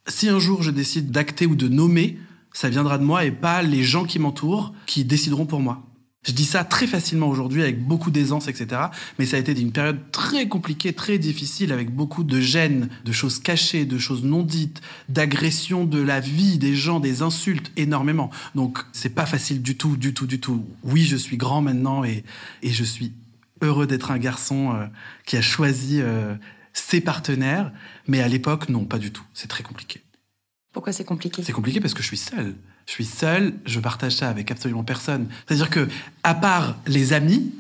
[0.07, 2.19] si un jour je décide d'acter ou de nommer,
[2.53, 5.83] ça viendra de moi et pas les gens qui m'entourent qui décideront pour moi.
[6.27, 8.83] Je dis ça très facilement aujourd'hui avec beaucoup d'aisance, etc.
[9.19, 13.13] Mais ça a été une période très compliquée, très difficile, avec beaucoup de gêne, de
[13.13, 18.31] choses cachées, de choses non dites, d'agressions de la vie des gens, des insultes, énormément.
[18.57, 20.67] Donc c'est pas facile du tout, du tout, du tout.
[20.83, 22.25] Oui, je suis grand maintenant et,
[22.63, 23.13] et je suis
[23.63, 24.87] heureux d'être un garçon euh,
[25.27, 26.35] qui a choisi euh,
[26.73, 27.73] ses partenaires.
[28.09, 29.25] Mais à l'époque, non, pas du tout.
[29.33, 30.03] C'est très compliqué.
[30.73, 31.43] Pourquoi c'est compliqué?
[31.45, 32.57] C'est compliqué parce que je suis seul.
[32.87, 35.29] Je suis seul, je partage ça avec absolument personne.
[35.47, 35.89] C'est-à-dire que,
[36.23, 37.53] à part les amis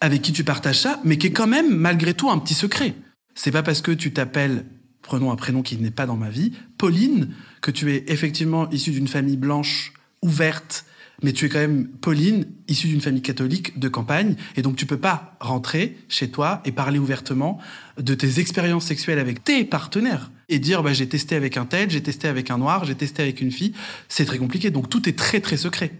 [0.00, 2.94] avec qui tu partages ça, mais qui est quand même malgré tout un petit secret.
[3.34, 4.64] C'est pas parce que tu t'appelles,
[5.02, 8.90] prenons un prénom qui n'est pas dans ma vie, Pauline, que tu es effectivement issue
[8.90, 10.84] d'une famille blanche ouverte,
[11.22, 14.86] mais tu es quand même Pauline, issue d'une famille catholique de campagne, et donc tu
[14.86, 17.58] peux pas rentrer chez toi et parler ouvertement
[17.98, 21.90] de tes expériences sexuelles avec tes partenaires et dire bah, j'ai testé avec un tel,
[21.90, 23.72] j'ai testé avec un noir, j'ai testé avec une fille.
[24.08, 25.92] C'est très compliqué, donc tout est très très secret.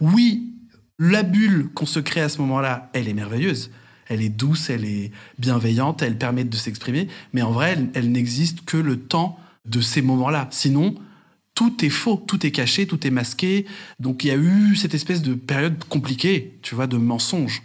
[0.00, 0.54] Oui,
[0.98, 3.70] la bulle qu'on se crée à ce moment-là, elle est merveilleuse.
[4.10, 8.10] Elle est douce, elle est bienveillante, elle permet de s'exprimer, mais en vrai, elle, elle
[8.10, 10.48] n'existe que le temps de ces moments-là.
[10.50, 10.94] Sinon,
[11.58, 13.66] tout est faux, tout est caché, tout est masqué.
[13.98, 17.64] Donc il y a eu cette espèce de période compliquée, tu vois, de mensonges.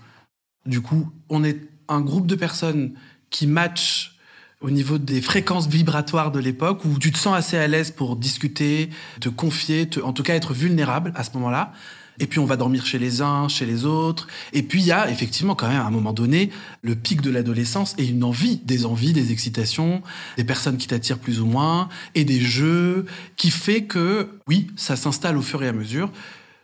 [0.66, 2.94] Du coup, on est un groupe de personnes
[3.30, 4.18] qui matchent
[4.62, 8.16] au niveau des fréquences vibratoires de l'époque, où tu te sens assez à l'aise pour
[8.16, 11.72] discuter, te confier, en tout cas être vulnérable à ce moment-là.
[12.20, 14.28] Et puis on va dormir chez les uns, chez les autres.
[14.52, 16.50] Et puis il y a effectivement quand même à un moment donné
[16.82, 20.02] le pic de l'adolescence et une envie, des envies, des excitations,
[20.38, 24.96] des personnes qui t'attirent plus ou moins, et des jeux, qui fait que oui, ça
[24.96, 26.12] s'installe au fur et à mesure.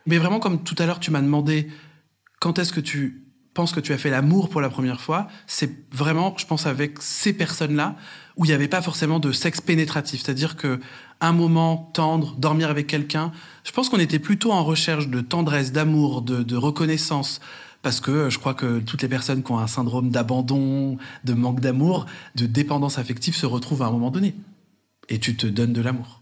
[0.06, 1.68] Mais vraiment comme tout à l'heure tu m'as demandé
[2.40, 5.92] quand est-ce que tu penses que tu as fait l'amour pour la première fois, c'est
[5.94, 7.96] vraiment, je pense, avec ces personnes-là
[8.38, 10.22] où il n'y avait pas forcément de sexe pénétratif.
[10.24, 10.80] C'est-à-dire que
[11.22, 13.32] un moment tendre, dormir avec quelqu'un,
[13.64, 17.40] je pense qu'on était plutôt en recherche de tendresse, d'amour, de, de reconnaissance.
[17.82, 21.62] Parce que je crois que toutes les personnes qui ont un syndrome d'abandon, de manque
[21.62, 22.06] d'amour,
[22.36, 24.36] de dépendance affective se retrouvent à un moment donné.
[25.08, 26.22] Et tu te donnes de l'amour.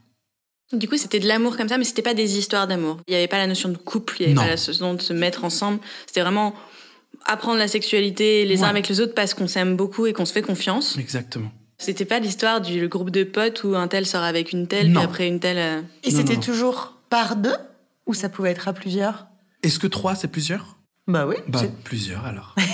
[0.74, 2.98] Du coup, c'était de l'amour comme ça, mais c'était pas des histoires d'amour.
[3.08, 4.42] Il n'y avait pas la notion de couple, il n'y avait Non.
[4.42, 5.80] pas la notion de se mettre ensemble.
[6.06, 6.54] C'était vraiment
[7.26, 10.34] apprendre la sexualité les uns avec les autres parce qu'on s'aime beaucoup et qu'on se
[10.34, 10.98] fait confiance.
[10.98, 11.52] Exactement.
[11.80, 14.92] C'était pas l'histoire du le groupe de potes où un tel sort avec une telle,
[14.92, 15.02] Non.
[15.02, 15.58] puis après une telle.
[15.60, 16.42] euh, Et Non, c'était non.
[16.42, 17.56] toujours par deux
[18.08, 19.28] Ou ça pouvait être à plusieurs?
[19.64, 20.76] Est-ce que trois, c'est plusieurs?
[21.08, 21.36] Bah oui.
[21.48, 22.56] Bah, c'est- plusieurs alors.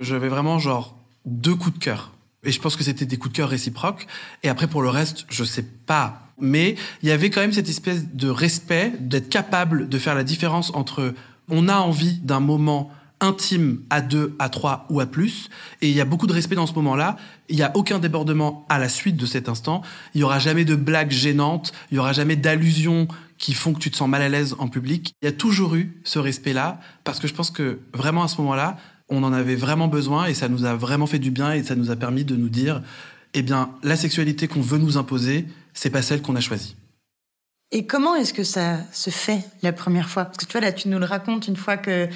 [0.00, 0.96] J'avais vraiment genre
[1.26, 2.12] deux coups de cœur.
[2.42, 4.06] Et je pense que c'était des coups de cœur réciproques.
[4.42, 6.22] Et après, pour le reste, je sais pas.
[6.38, 10.24] Mais il y avait quand même cette espèce de respect, d'être capable de faire la
[10.24, 11.12] différence entre
[11.50, 12.90] on a envie d'un moment
[13.20, 15.48] intime à deux, à trois ou à plus.
[15.82, 17.16] Et il y a beaucoup de respect dans ce moment-là.
[17.48, 19.82] Il n'y a aucun débordement à la suite de cet instant.
[20.14, 21.72] Il n'y aura jamais de blagues gênantes.
[21.90, 24.68] Il n'y aura jamais d'allusions qui font que tu te sens mal à l'aise en
[24.68, 25.12] public.
[25.22, 28.38] Il y a toujours eu ce respect-là parce que je pense que vraiment à ce
[28.38, 28.76] moment-là,
[29.08, 31.74] on en avait vraiment besoin et ça nous a vraiment fait du bien et ça
[31.74, 32.82] nous a permis de nous dire,
[33.34, 36.76] eh bien, la sexualité qu'on veut nous imposer, c'est pas celle qu'on a choisie.
[37.72, 40.24] Et comment est-ce que ça se fait la première fois?
[40.24, 42.08] Parce que tu vois, là, tu nous le racontes une fois que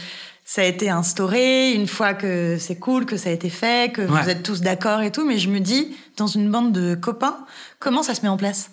[0.45, 4.03] ça a été instauré, une fois que c'est cool, que ça a été fait, que
[4.03, 4.23] Ouais.
[4.23, 5.25] vous êtes tous d'accord et tout.
[5.27, 7.39] Mais je me dis, dans une bande de copains,
[7.79, 8.71] comment ça se met en place?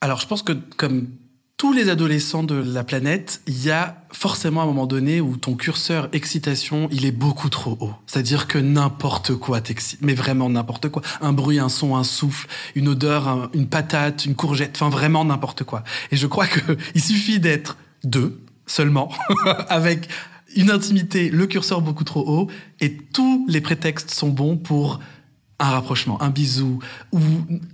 [0.00, 1.08] Alors, je pense que comme
[1.56, 5.54] tous les adolescents de la planète, il y a forcément un moment donné où ton
[5.56, 7.94] curseur excitation, il est beaucoup trop haut.
[8.06, 11.02] C'est-à-dire que n'importe quoi t'excite, mais vraiment n'importe quoi.
[11.20, 15.24] Un bruit, un son, un souffle, une odeur, un- une patate, une courgette, enfin vraiment
[15.24, 15.82] n'importe quoi.
[16.12, 16.60] Et je crois que
[16.94, 19.10] il suffit d'être deux seulement,
[19.68, 20.08] avec
[20.56, 25.00] une intimité, le curseur beaucoup trop haut, et tous les prétextes sont bons pour
[25.58, 26.80] un rapprochement, un bisou,
[27.12, 27.20] ou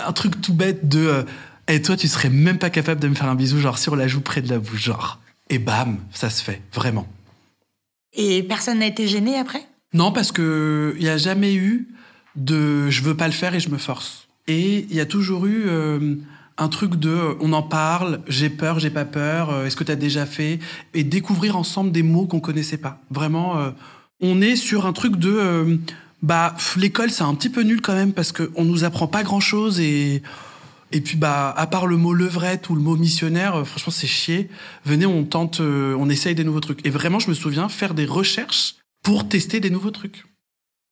[0.01, 1.23] un truc tout bête de euh,
[1.69, 4.07] et toi tu serais même pas capable de me faire un bisou genre sur la
[4.07, 5.21] joue près de la bouche genre.
[5.51, 7.07] Et bam ça se fait vraiment.
[8.13, 9.67] Et personne n'a été gêné après?
[9.93, 11.89] Non parce que il y a jamais eu
[12.37, 14.29] de je veux pas le faire et je me force.
[14.47, 16.17] Et il y a toujours eu euh,
[16.57, 19.85] un truc de euh, on en parle j'ai peur j'ai pas peur euh, est-ce que
[19.85, 20.59] tu as déjà fait?
[20.95, 23.01] Et découvrir ensemble des mots qu'on connaissait pas.
[23.11, 23.71] Vraiment euh,
[24.21, 25.77] on est sur un truc de euh,
[26.23, 29.23] bah l'école c'est un petit peu nul quand même parce que on nous apprend pas
[29.23, 30.23] grand chose et
[30.93, 34.49] et puis bah à part le mot levrette ou le mot missionnaire franchement c'est chier.
[34.85, 36.87] Venez on tente euh, on essaye des nouveaux trucs.
[36.87, 40.25] Et vraiment je me souviens faire des recherches pour tester des nouveaux trucs.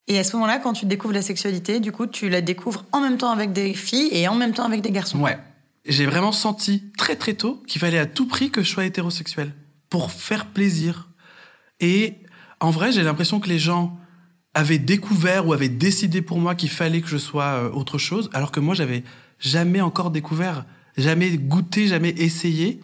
[0.08, 3.00] Et à ce moment-là, quand tu découvres la sexualité, du coup, tu la découvres en
[3.00, 5.20] même temps avec des filles et en même temps avec des garçons.
[5.20, 5.38] Ouais.
[5.84, 9.52] J'ai vraiment senti très très tôt qu'il fallait à tout prix que je sois hétérosexuel
[9.90, 11.08] pour faire plaisir.
[11.80, 12.18] Et
[12.60, 13.98] en vrai, j'ai l'impression que les gens
[14.54, 18.30] avaient découvert ou avaient décidé pour moi qu'il fallait que je sois euh, autre chose,
[18.32, 19.02] alors que moi, j'avais
[19.38, 20.64] jamais encore découvert,
[20.96, 22.80] jamais goûté, jamais essayé.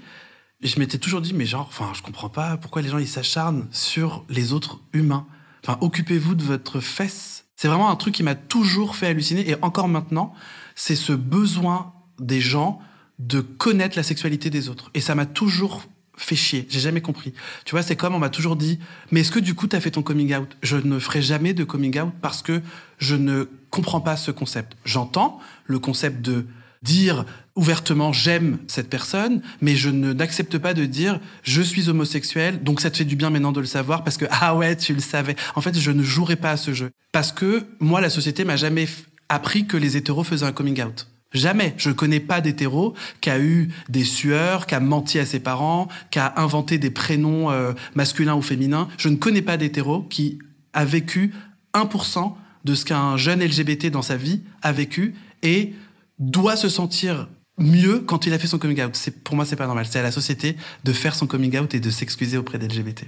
[0.61, 3.07] Et je m'étais toujours dit, mais genre, enfin, je comprends pas pourquoi les gens ils
[3.07, 5.27] s'acharnent sur les autres humains.
[5.65, 7.45] Enfin, occupez-vous de votre fesse.
[7.55, 10.33] C'est vraiment un truc qui m'a toujours fait halluciner et encore maintenant,
[10.75, 12.81] c'est ce besoin des gens
[13.19, 14.91] de connaître la sexualité des autres.
[14.95, 15.85] Et ça m'a toujours
[16.17, 16.67] fait chier.
[16.69, 17.33] J'ai jamais compris.
[17.65, 18.79] Tu vois, c'est comme on m'a toujours dit,
[19.11, 20.57] mais est-ce que du coup t'as fait ton coming out?
[20.63, 22.61] Je ne ferai jamais de coming out parce que
[22.99, 24.77] je ne comprends pas ce concept.
[24.85, 26.47] J'entends le concept de
[26.83, 27.25] dire
[27.57, 32.81] ouvertement j'aime cette personne, mais je ne n'accepte pas de dire je suis homosexuel, donc
[32.81, 35.01] ça te fait du bien maintenant de le savoir parce que ah ouais tu le
[35.01, 35.37] savais.
[35.55, 38.57] En fait, je ne jouerai pas à ce jeu parce que moi la société m'a
[38.57, 38.89] jamais
[39.29, 41.07] appris que les hétéros faisaient un coming out.
[41.33, 41.75] Jamais.
[41.77, 45.41] Je ne connais pas d'hétéro qui a eu des sueurs, qui a menti à ses
[45.41, 48.89] parents, qui a inventé des prénoms euh, masculins ou féminins.
[48.97, 50.39] Je ne connais pas d'hétéro qui
[50.73, 51.35] a vécu
[51.75, 52.33] 1%
[52.65, 55.75] de ce qu'un jeune LGBT dans sa vie a vécu et
[56.19, 59.11] doit se sentir mieux quand il a fait son coming out.
[59.25, 59.87] Pour moi, c'est pas normal.
[59.89, 63.05] C'est à la société de faire son coming out et de s'excuser auprès d'LGBT.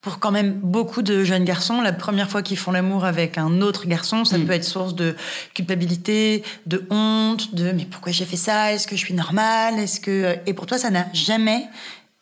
[0.00, 3.60] Pour quand même beaucoup de jeunes garçons, la première fois qu'ils font l'amour avec un
[3.60, 4.46] autre garçon, ça mm.
[4.46, 5.16] peut être source de
[5.54, 8.72] culpabilité, de honte, de mais pourquoi j'ai fait ça?
[8.72, 9.78] Est-ce que je suis normale?
[9.78, 11.66] Est-ce que et pour toi ça n'a jamais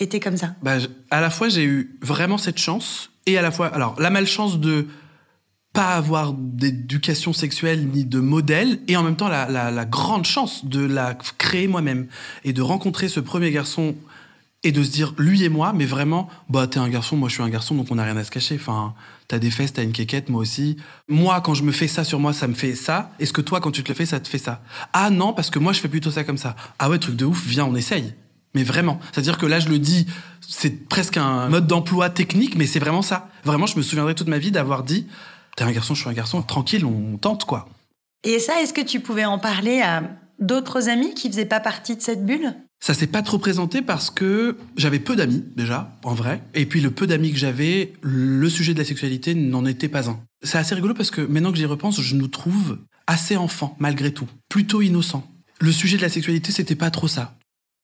[0.01, 0.55] été comme ça?
[0.63, 0.79] Bah,
[1.11, 4.59] À la fois j'ai eu vraiment cette chance et à la fois alors la malchance
[4.59, 4.87] de
[5.75, 10.25] pas avoir d'éducation sexuelle ni de modèle, et en même temps la, la, la grande
[10.25, 12.07] chance de la créer moi-même
[12.45, 13.95] et de rencontrer ce premier garçon
[14.63, 17.35] et de se dire lui et moi, mais vraiment, bah t'es un garçon, moi je
[17.35, 18.57] suis un garçon, donc on n'a rien à se cacher.
[18.57, 18.95] Enfin,
[19.29, 20.77] t'as des fesses, t'as une quéquette, moi aussi.
[21.09, 23.13] Moi, quand je me fais ça sur moi, ça me fait ça.
[23.19, 24.63] Est-ce que toi, quand tu te le fais, ça te fait ça?
[24.93, 26.57] Ah non, parce que moi je fais plutôt ça comme ça.
[26.79, 28.15] Ah ouais, truc de ouf, viens, on essaye.
[28.55, 30.07] Mais vraiment, c'est-à-dire que là, je le dis,
[30.41, 33.29] c'est presque un mode d'emploi technique, mais c'est vraiment ça.
[33.45, 35.07] Vraiment, je me souviendrai toute ma vie d'avoir dit
[35.57, 37.69] T'es un garçon, je suis un garçon, tranquille, on tente, quoi.
[38.25, 40.03] Et ça, est-ce que tu pouvais en parler à
[40.39, 42.55] d'autres amis qui faisaient pas partie de cette bulle?
[42.81, 46.43] Ça s'est pas trop présenté parce que j'avais peu d'amis déjà, en vrai.
[46.55, 50.09] Et puis le peu d'amis que j'avais, le sujet de la sexualité n'en était pas
[50.09, 50.21] un.
[50.43, 54.13] C'est assez rigolo parce que maintenant que j'y repense, je nous trouve assez enfants malgré
[54.13, 55.27] tout, plutôt innocents.
[55.59, 57.35] Le sujet de la sexualité, c'était pas trop ça.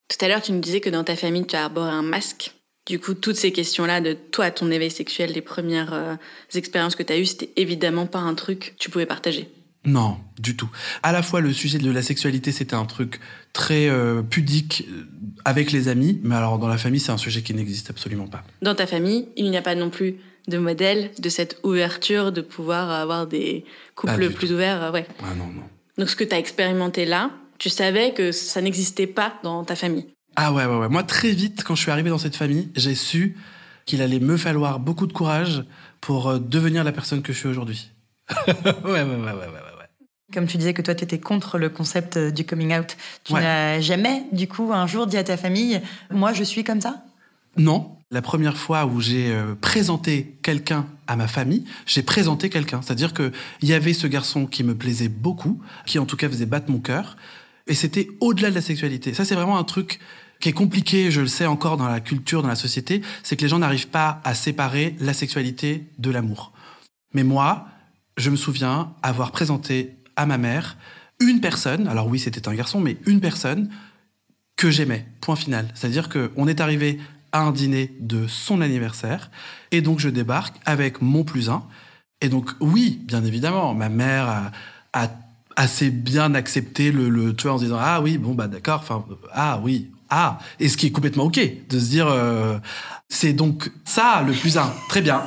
[0.09, 2.53] Tout à l'heure, tu nous disais que dans ta famille, tu as arboré un masque.
[2.87, 6.17] Du coup, toutes ces questions-là de toi, ton éveil sexuel, les premières euh,
[6.55, 9.49] expériences que tu as eues, c'était évidemment pas un truc que tu pouvais partager.
[9.85, 10.71] Non, du tout.
[11.03, 13.21] À la fois, le sujet de la sexualité, c'était un truc
[13.53, 15.05] très euh, pudique euh,
[15.45, 18.45] avec les amis, mais alors dans la famille, c'est un sujet qui n'existe absolument pas.
[18.63, 20.17] Dans ta famille, il n'y a pas non plus
[20.49, 23.65] de modèle de cette ouverture de pouvoir avoir des
[23.95, 25.07] couples plus ouverts, ouais.
[25.21, 25.63] Ah non, non.
[25.99, 29.77] Donc ce que tu as expérimenté là, tu savais que ça n'existait pas dans ta
[29.77, 30.07] famille.
[30.37, 30.89] Ah ouais, ouais, ouais.
[30.89, 33.37] Moi, très vite, quand je suis arrivé dans cette famille, j'ai su
[33.85, 35.65] qu'il allait me falloir beaucoup de courage
[36.01, 37.91] pour euh, devenir la personne que je suis aujourd'hui.
[38.47, 39.72] ouais, ouais, ouais, ouais, ouais,
[40.33, 42.97] Comme tu disais que toi, tu étais contre le concept euh, du coming out.
[43.25, 46.81] Tu n'as jamais, du coup, un jour dit à ta famille, moi, je suis comme
[46.81, 47.05] ça?
[47.57, 47.97] Non.
[48.11, 52.81] La première fois où j'ai euh, présenté quelqu'un à ma famille, j'ai présenté quelqu'un.
[52.83, 56.47] C'est-à-dire qu'il y avait ce garçon qui me plaisait beaucoup, qui en tout cas faisait
[56.47, 57.17] battre mon cœur.
[57.67, 59.15] Et c'était au-delà de la sexualité.
[59.15, 60.01] Ça, c'est vraiment un truc
[60.41, 63.43] qui est compliqué, je le sais encore dans la culture, dans la société, c'est que
[63.43, 66.53] les gens n'arrivent pas à séparer la sexualité de l'amour.
[67.15, 67.69] Mais moi,
[68.17, 70.77] je me souviens avoir présenté à ma mère
[71.21, 73.69] une personne, alors oui c'était un garçon, mais une personne
[74.57, 75.69] que j'aimais, point final.
[75.75, 76.99] C'est-à-dire qu'on est arrivé
[77.33, 79.31] à un dîner de son anniversaire,
[79.71, 81.65] et donc je débarque avec mon plus un.
[82.21, 84.53] Et donc oui, bien évidemment, ma mère
[84.93, 85.09] a,
[85.55, 89.61] assez bien accepté le, le en se disant ah oui bon bah d'accord enfin ah
[89.63, 92.59] oui ah, et ce qui est complètement ok de se dire, euh,
[93.09, 94.71] c'est donc ça le plus un.
[94.91, 95.23] Très bien.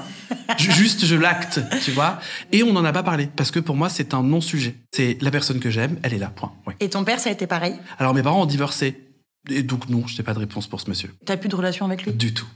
[0.58, 2.20] Juste, je l'acte, tu vois.
[2.52, 4.76] Et on n'en a pas parlé parce que pour moi, c'est un non-sujet.
[4.92, 6.32] C'est la personne que j'aime, elle est là.
[6.36, 6.54] Point.
[6.80, 7.76] Et ton père, ça a été pareil?
[7.98, 9.02] Alors mes parents ont divorcé.
[9.50, 11.14] Et donc non, je n'ai pas de réponse pour ce monsieur.
[11.26, 12.14] T'as plus de relation avec lui?
[12.14, 12.48] Du tout.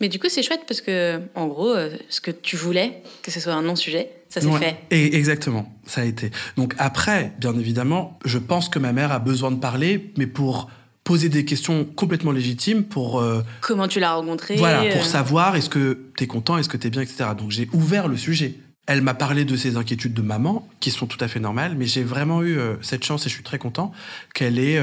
[0.00, 3.30] Mais du coup, c'est chouette parce que, en gros, euh, ce que tu voulais, que
[3.30, 4.76] ce soit un non-sujet, ça s'est fait.
[4.90, 6.30] Et exactement, ça a été.
[6.56, 10.68] Donc après, bien évidemment, je pense que ma mère a besoin de parler, mais pour
[11.06, 13.20] poser des questions complètement légitimes pour...
[13.20, 15.04] Euh, Comment tu l'as rencontré Voilà, pour euh.
[15.04, 17.30] savoir est-ce que tu es content, est-ce que tu es bien, etc.
[17.38, 18.56] Donc j'ai ouvert le sujet.
[18.88, 21.86] Elle m'a parlé de ses inquiétudes de maman, qui sont tout à fait normales, mais
[21.86, 23.92] j'ai vraiment eu euh, cette chance et je suis très content
[24.34, 24.82] qu'elle ait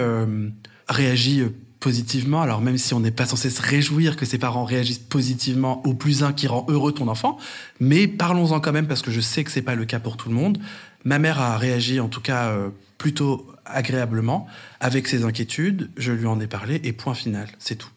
[0.87, 1.43] réagi
[1.81, 2.41] positivement.
[2.41, 5.93] Alors même si on n'est pas censé se réjouir que ses parents réagissent positivement au
[5.93, 7.37] plus un qui rend heureux ton enfant,
[7.81, 10.29] mais parlons-en quand même parce que je sais que c'est pas le cas pour tout
[10.29, 10.57] le monde.
[11.03, 12.55] Ma mère a réagi en tout cas
[12.97, 14.47] plutôt agréablement
[14.79, 15.89] avec ses inquiétudes.
[15.97, 17.89] Je lui en ai parlé et point final, c'est tout.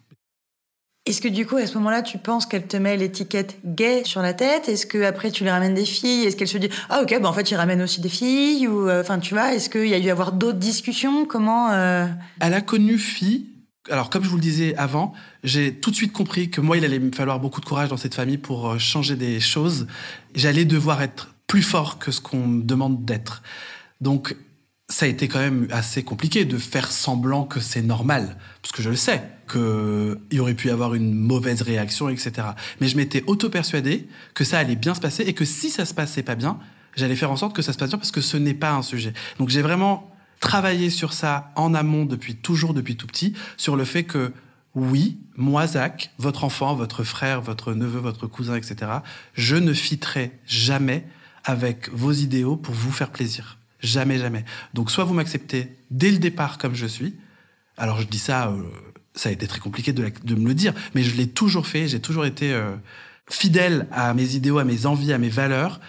[1.07, 4.23] Est-ce que du coup, à ce moment-là, tu penses qu'elle te met l'étiquette gay sur
[4.23, 4.69] la tête?
[4.69, 6.25] Est-ce que après tu lui ramènes des filles?
[6.25, 8.89] Est-ce qu'elle se dit ah ok, bah en fait il ramène aussi des filles ou
[8.89, 11.25] euh, enfin tu vois Est-ce qu'il y a eu avoir d'autres discussions?
[11.25, 12.07] Comment euh?
[12.41, 13.47] Elle a connu fille.
[13.89, 15.13] Alors comme je vous le disais avant,
[15.45, 17.97] j'ai tout de suite compris que moi il allait me falloir beaucoup de courage dans
[17.97, 19.87] cette famille pour euh, changer des choses.
[20.35, 23.45] J'allais devoir être plus fort que ce qu'on me demande d'être.
[24.01, 24.35] Donc
[24.89, 28.83] ça a été quand même assez compliqué de faire semblant que c'est normal, parce que
[28.83, 32.49] je le sais, qu'il aurait pu y avoir une mauvaise réaction, etc.
[32.81, 35.95] Mais je m'étais auto-persuadé que ça allait bien se passer et que si ça se
[35.95, 36.59] passait pas bien,
[36.95, 38.83] j'allais faire en sorte que ça se passe bien parce que ce n'est pas un
[38.83, 39.13] sujet.
[39.39, 43.85] Donc j'ai vraiment travaillé sur ça en amont depuis toujours, depuis tout petit, sur le
[43.85, 44.33] fait que
[44.75, 48.77] oui, moi, Zach, votre enfant, votre frère, votre neveu, votre cousin, etc.,
[49.35, 51.07] je ne fitterai jamais
[51.45, 53.59] avec vos idéaux pour vous faire plaisir.
[53.81, 54.45] Jamais, jamais.
[54.75, 57.15] Donc, soit vous m'acceptez dès le départ comme je suis.
[57.77, 58.63] Alors, je dis ça, euh,
[59.15, 60.03] ça a été très compliqué de,
[60.35, 61.89] me le dire, mais je l'ai toujours fait.
[61.89, 62.75] J'ai toujours été euh,
[63.29, 65.81] fidèle à mes idéaux, à mes envies, à mes valeurs,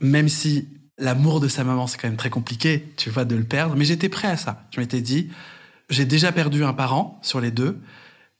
[0.00, 0.68] même si
[0.98, 3.74] l'amour de sa maman, c'est quand même très compliqué, tu vois, de le perdre.
[3.74, 4.66] Mais j'étais prêt à ça.
[4.70, 5.28] Je m'étais dit,
[5.90, 7.80] j'ai déjà perdu un parent sur les deux.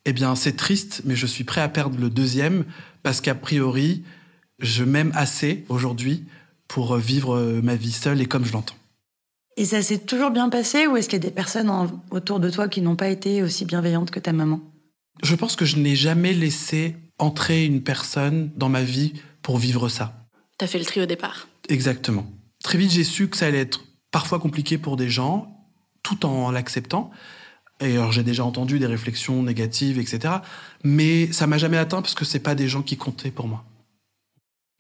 [0.04, 2.64] Eh bien, c'est triste, mais je suis prêt à perdre le deuxième
[3.02, 4.04] parce qu'a priori,
[4.60, 6.24] je m'aime assez aujourd'hui
[6.68, 8.76] pour vivre ma vie seule et comme je l'entends.
[9.56, 11.70] Et ça s'est toujours bien passé ou est-ce qu'il y a des personnes
[12.10, 14.60] autour de toi qui n'ont pas été aussi bienveillantes que ta maman?
[15.22, 19.88] Je pense que je n'ai jamais laissé entrer une personne dans ma vie pour vivre
[19.88, 20.26] ça.
[20.58, 21.48] T'as fait le tri au départ.
[21.68, 22.26] Exactement.
[22.62, 25.68] Très vite, j'ai su que ça allait être parfois compliqué pour des gens,
[26.02, 27.10] tout en l'acceptant.
[27.80, 30.34] Et alors, j'ai déjà entendu des réflexions négatives, etc.
[30.82, 33.64] Mais ça m'a jamais atteint parce que c'est pas des gens qui comptaient pour moi.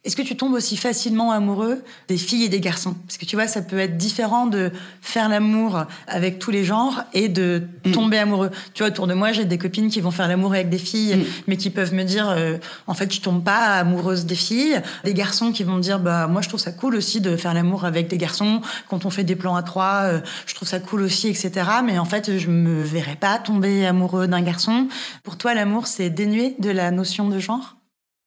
[0.04, 2.94] Est-ce que tu tombes aussi facilement amoureux des filles et des garçons?
[3.06, 7.04] Parce que tu vois, ça peut être différent de faire l'amour avec tous les genres
[7.14, 7.92] et de mm.
[7.92, 8.50] tomber amoureux.
[8.74, 11.16] Tu vois, autour de moi, j'ai des copines qui vont faire l'amour avec des filles,
[11.16, 11.24] mm.
[11.46, 14.82] mais qui peuvent me dire, euh, en fait, tu tombes pas amoureuse des filles.
[15.04, 17.54] Des garçons qui vont me dire, bah moi, je trouve ça cool aussi de faire
[17.54, 18.60] l'amour avec des garçons.
[18.90, 21.50] Quand on fait des plans à trois, euh, je trouve ça cool aussi, etc.
[21.82, 24.88] Mais en fait, je me verrais pas tomber amoureux d'un garçon.
[25.22, 27.76] Pour toi, l'amour, c'est dénué de la notion de genre?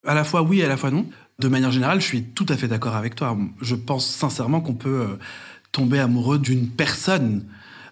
[0.07, 1.05] À la fois oui, à la fois non.
[1.39, 3.37] De manière générale, je suis tout à fait d'accord avec toi.
[3.61, 5.19] Je pense sincèrement qu'on peut euh,
[5.71, 7.45] tomber amoureux d'une personne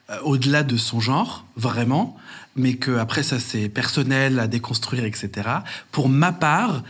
[0.10, 2.18] euh, au-delà de son genre, vraiment,
[2.56, 5.50] mais que après ça c'est personnel à déconstruire, etc.
[5.92, 6.84] Pour ma part,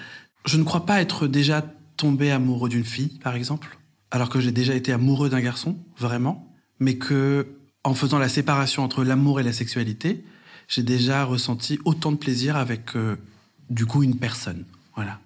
[0.45, 1.61] je ne crois pas être déjà
[1.97, 3.77] tombé amoureux d'une fille, par exemple,
[4.11, 7.47] alors que j'ai déjà été amoureux d'un garçon, vraiment, mais que
[7.83, 10.23] en faisant la séparation entre l'amour et la sexualité,
[10.67, 13.17] j'ai déjà ressenti autant de plaisir avec euh,
[13.69, 14.65] du coup une personne.
[14.95, 15.19] Voilà.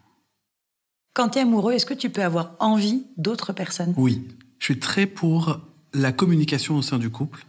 [1.13, 3.93] Quand tu es amoureux, est-ce que tu peux avoir envie d'autres personnes?
[3.97, 4.27] Oui,
[4.59, 5.59] je suis très pour
[5.93, 7.45] la communication au sein du couple.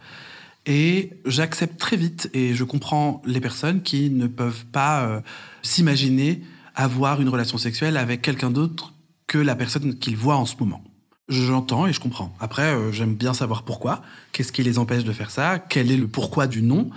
[0.67, 5.21] Et j'accepte très vite et je comprends les personnes qui ne peuvent pas euh,
[5.63, 6.43] s'imaginer
[6.75, 8.93] avoir une relation sexuelle avec quelqu'un d'autre
[9.27, 10.83] que la personne qu'ils voient en ce moment.
[11.29, 12.35] J'entends et je comprends.
[12.41, 14.03] Après, euh, j'aime bien savoir pourquoi.
[14.33, 15.59] Qu'est-ce qui les empêche de faire ça?
[15.59, 16.91] Quel est le pourquoi du non?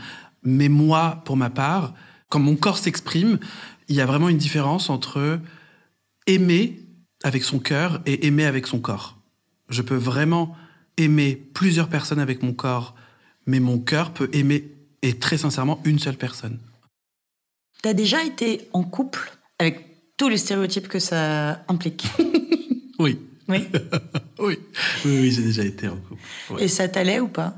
[0.43, 1.93] Mais moi, pour ma part,
[2.29, 3.39] quand mon corps s'exprime,
[3.87, 5.39] il y a vraiment une différence entre
[6.27, 6.79] aimer
[7.23, 9.17] avec son cœur et aimer avec son corps.
[9.69, 10.55] Je peux vraiment
[10.97, 12.95] aimer plusieurs personnes avec mon corps,
[13.45, 14.69] mais mon cœur peut aimer,
[15.01, 16.59] et très sincèrement, une seule personne.
[17.81, 22.05] Tu as déjà été en couple avec tous les stéréotypes que ça implique?
[22.99, 23.19] Oui.
[23.49, 23.67] Oui?
[24.39, 24.57] Oui,
[25.05, 26.21] oui, oui j'ai déjà été en couple.
[26.61, 27.55] Et ça t'allait ou pas?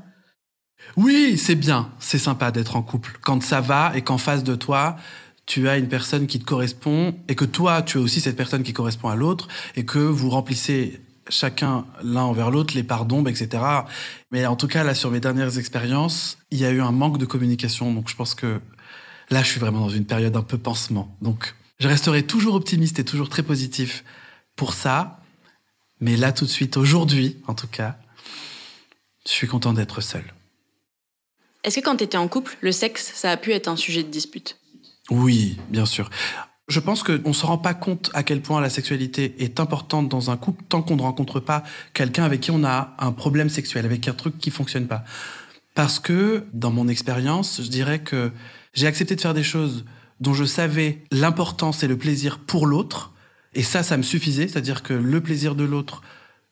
[0.96, 3.18] Oui, c'est bien, c'est sympa d'être en couple.
[3.22, 4.96] Quand ça va et qu'en face de toi,
[5.46, 8.62] tu as une personne qui te correspond et que toi, tu as aussi cette personne
[8.62, 13.30] qui correspond à l'autre et que vous remplissez chacun l'un envers l'autre les parts d'ombre,
[13.30, 13.62] etc.
[14.30, 17.18] Mais en tout cas, là, sur mes dernières expériences, il y a eu un manque
[17.18, 17.92] de communication.
[17.92, 18.60] Donc, je pense que
[19.30, 21.16] là, je suis vraiment dans une période un peu pansement.
[21.22, 24.04] Donc, je resterai toujours optimiste et toujours très positif
[24.56, 25.20] pour ça.
[26.00, 27.98] Mais là, tout de suite, aujourd'hui, en tout cas,
[29.24, 30.24] je suis content d'être seul.
[31.64, 34.02] Est-ce que quand tu étais en couple, le sexe, ça a pu être un sujet
[34.02, 34.58] de dispute?
[35.10, 36.10] Oui, bien sûr.
[36.68, 40.08] Je pense qu'on ne se rend pas compte à quel point la sexualité est importante
[40.08, 41.62] dans un couple tant qu'on ne rencontre pas
[41.94, 45.04] quelqu'un avec qui on a un problème sexuel, avec un truc qui fonctionne pas.
[45.76, 48.32] Parce que, dans mon expérience, je dirais que
[48.74, 49.84] j'ai accepté de faire des choses
[50.20, 53.12] dont je savais l'importance et le plaisir pour l'autre.
[53.54, 54.48] Et ça, ça me suffisait.
[54.48, 56.02] C'est-à-dire que le plaisir de l'autre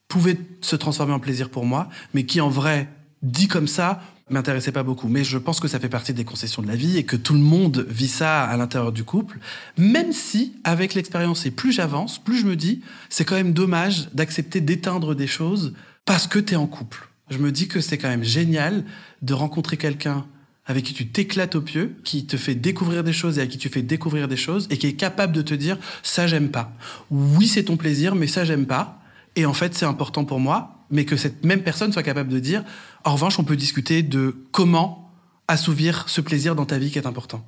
[0.06, 2.88] pouvait se transformer en plaisir pour moi, mais qui en vrai,
[3.22, 5.08] dit comme ça, m'intéressait pas beaucoup.
[5.08, 7.34] Mais je pense que ça fait partie des concessions de la vie et que tout
[7.34, 9.38] le monde vit ça à l'intérieur du couple.
[9.76, 14.08] Même si, avec l'expérience et plus j'avance, plus je me dis, c'est quand même dommage
[14.12, 17.08] d'accepter d'éteindre des choses parce que tu es en couple.
[17.30, 18.84] Je me dis que c'est quand même génial
[19.22, 20.26] de rencontrer quelqu'un
[20.66, 23.58] avec qui tu t'éclates au pieu, qui te fait découvrir des choses et à qui
[23.58, 26.72] tu fais découvrir des choses et qui est capable de te dire ça j'aime pas.
[27.10, 29.00] Oui, c'est ton plaisir, mais ça j'aime pas.
[29.36, 32.38] Et en fait, c'est important pour moi, mais que cette même personne soit capable de
[32.38, 32.64] dire
[33.04, 35.10] en revanche, on peut discuter de comment
[35.48, 37.44] assouvir ce plaisir dans ta vie qui est important.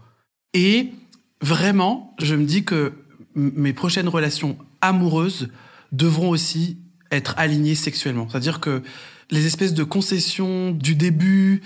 [0.53, 0.93] Et
[1.41, 2.93] vraiment, je me dis que
[3.35, 5.49] mes prochaines relations amoureuses
[5.93, 6.79] devront aussi
[7.11, 8.29] être alignées sexuellement.
[8.29, 8.83] C'est-à-dire que
[9.31, 11.63] les espèces de concessions du début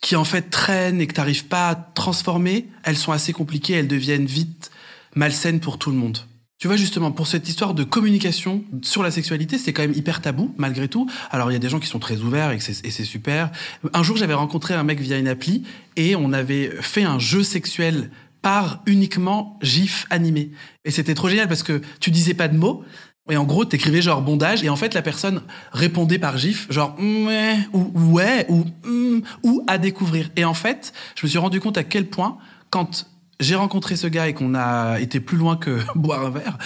[0.00, 3.74] qui en fait traînent et que tu n'arrives pas à transformer, elles sont assez compliquées,
[3.74, 4.70] elles deviennent vite
[5.14, 6.18] malsaines pour tout le monde.
[6.64, 10.22] Tu vois, justement, pour cette histoire de communication sur la sexualité, c'est quand même hyper
[10.22, 11.06] tabou, malgré tout.
[11.30, 13.50] Alors, il y a des gens qui sont très ouverts et c'est super.
[13.92, 15.64] Un jour, j'avais rencontré un mec via une appli
[15.96, 18.10] et on avait fait un jeu sexuel
[18.40, 20.52] par uniquement GIF animé.
[20.86, 22.82] Et c'était trop génial parce que tu disais pas de mots.
[23.28, 25.42] Et en gros, t'écrivais genre bondage, et en fait, la personne
[25.72, 30.30] répondait par gif, genre ouais, ou ouais, ou mm, ou à découvrir.
[30.36, 32.38] Et en fait, je me suis rendu compte à quel point,
[32.70, 33.06] quand
[33.40, 36.58] j'ai rencontré ce gars et qu'on a été plus loin que boire un verre,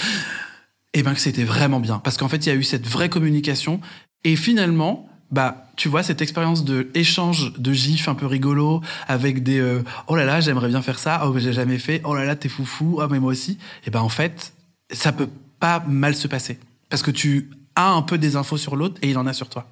[0.94, 1.98] et eh ben que c'était vraiment bien.
[1.98, 3.80] Parce qu'en fait, il y a eu cette vraie communication.
[4.24, 9.42] Et finalement, bah, tu vois, cette expérience de échange de gifs un peu rigolo avec
[9.42, 12.24] des euh, oh là là, j'aimerais bien faire ça, oh j'ai jamais fait, oh là
[12.24, 13.58] là, t'es foufou, oh mais moi aussi.
[13.86, 14.54] Et ben en fait,
[14.90, 15.28] ça peut
[15.60, 16.58] pas mal se passer.
[16.88, 19.50] Parce que tu as un peu des infos sur l'autre et il en a sur
[19.50, 19.68] toi.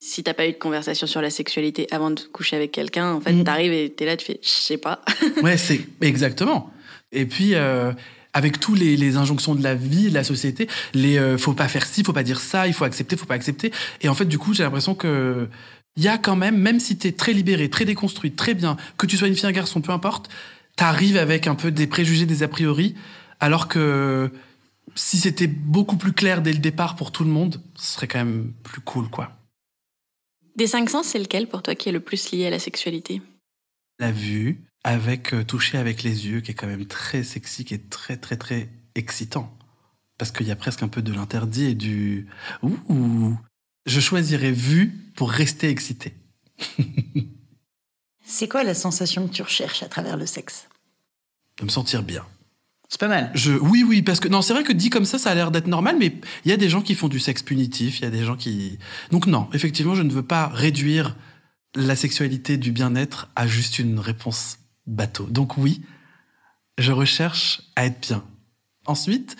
[0.00, 3.20] Si t'as pas eu de conversation sur la sexualité avant de coucher avec quelqu'un, en
[3.20, 3.44] fait, tu mm.
[3.44, 5.02] t'arrives et t'es là, tu fais, je sais pas.
[5.42, 6.72] ouais, c'est exactement.
[7.10, 7.92] Et puis, euh,
[8.32, 11.84] avec tous les, injonctions de la vie, de la société, les euh, faut pas faire
[11.84, 13.72] ci, faut pas dire ça, il faut accepter, faut pas accepter.
[14.00, 15.48] Et en fait, du coup, j'ai l'impression que
[15.96, 19.06] il y a quand même, même si t'es très libéré, très déconstruit, très bien, que
[19.06, 20.28] tu sois une fille, un garçon, peu importe,
[20.76, 22.94] t'arrives avec un peu des préjugés, des a priori,
[23.40, 24.30] alors que
[24.94, 28.18] si c'était beaucoup plus clair dès le départ pour tout le monde, ce serait quand
[28.18, 29.37] même plus cool, quoi.
[30.58, 33.22] Des cinq sens, c'est lequel pour toi qui est le plus lié à la sexualité?
[34.00, 37.74] La vue, avec euh, toucher avec les yeux, qui est quand même très sexy, qui
[37.74, 39.56] est très très très excitant.
[40.18, 42.26] Parce qu'il y a presque un peu de l'interdit et du
[42.64, 43.38] ouh.
[43.86, 46.12] Je choisirais vue pour rester excité.
[48.24, 50.66] c'est quoi la sensation que tu recherches à travers le sexe?
[51.60, 52.26] De me sentir bien.
[52.88, 53.30] C'est pas mal.
[53.34, 55.50] Je, oui, oui, parce que non, c'est vrai que dit comme ça, ça a l'air
[55.50, 56.14] d'être normal, mais
[56.44, 58.36] il y a des gens qui font du sexe punitif, il y a des gens
[58.36, 58.78] qui.
[59.10, 61.14] Donc non, effectivement, je ne veux pas réduire
[61.74, 65.24] la sexualité du bien-être à juste une réponse bateau.
[65.24, 65.82] Donc oui,
[66.78, 68.24] je recherche à être bien.
[68.86, 69.36] Ensuite,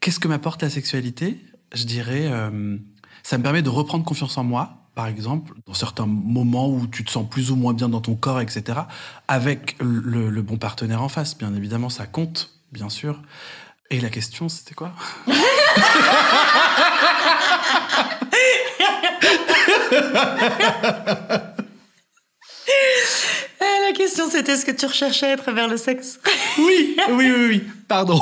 [0.00, 1.38] qu'est-ce que m'apporte la sexualité?
[1.74, 2.78] Je dirais, euh,
[3.22, 7.04] ça me permet de reprendre confiance en moi, par exemple, dans certains moments où tu
[7.04, 8.80] te sens plus ou moins bien dans ton corps, etc.,
[9.28, 11.36] avec le bon partenaire en face.
[11.36, 13.20] Bien évidemment, ça compte bien sûr.
[13.90, 14.92] Et la question, c'était quoi
[15.28, 15.32] eh,
[23.60, 26.20] La question, c'était ce que tu recherchais à travers le sexe.
[26.58, 28.20] oui, oui, oui, oui, pardon.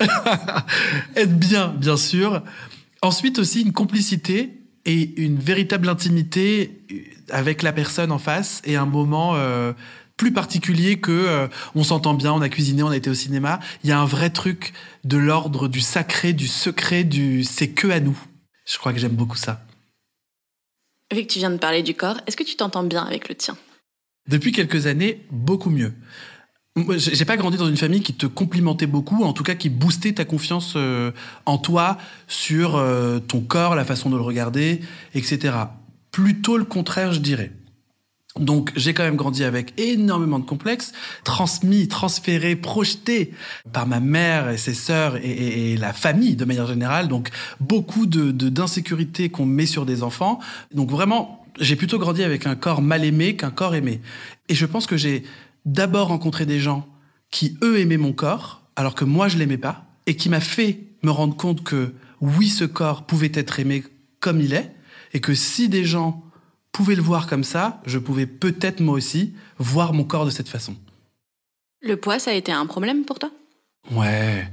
[1.16, 2.42] Être bien, bien sûr.
[3.00, 6.84] Ensuite aussi une complicité et une véritable intimité
[7.30, 9.72] avec la personne en face et un moment euh,
[10.16, 13.60] plus particulier que euh, on s'entend bien, on a cuisiné, on a été au cinéma.
[13.82, 14.72] Il y a un vrai truc
[15.04, 18.18] de l'ordre du sacré, du secret, du c'est que à nous.
[18.66, 19.64] Je crois que j'aime beaucoup ça.
[21.12, 23.34] Vu que tu viens de parler du corps, est-ce que tu t'entends bien avec le
[23.34, 23.56] tien?
[24.28, 25.92] Depuis quelques années, beaucoup mieux.
[26.96, 30.14] J'ai pas grandi dans une famille qui te complimentait beaucoup, en tout cas qui boostait
[30.14, 31.12] ta confiance euh,
[31.46, 34.80] en toi, sur euh, ton corps, la façon de le regarder,
[35.14, 35.54] etc.
[36.10, 37.52] Plutôt le contraire, je dirais.
[38.38, 43.32] Donc j'ai quand même grandi avec énormément de complexes, transmis, transférés, projetés
[43.72, 47.06] par ma mère et ses sœurs et, la famille de manière générale.
[47.06, 47.28] Donc
[47.60, 50.40] beaucoup de d'insécurité qu'on met sur des enfants.
[50.72, 54.00] Donc vraiment, j'ai plutôt grandi avec un corps mal aimé qu'un corps aimé.
[54.48, 55.22] Et je pense que j'ai
[55.64, 56.88] d'abord rencontré des gens
[57.30, 60.80] qui eux aimaient mon corps alors que moi je l'aimais pas et qui m'a fait
[61.04, 63.84] me rendre compte que oui ce corps pouvait être aimé
[64.18, 64.72] comme il est
[65.12, 66.23] et que si des gens
[66.74, 70.48] pouvais le voir comme ça, je pouvais peut-être moi aussi voir mon corps de cette
[70.48, 70.76] façon.
[71.80, 73.30] Le poids, ça a été un problème pour toi?
[73.92, 74.50] Ouais.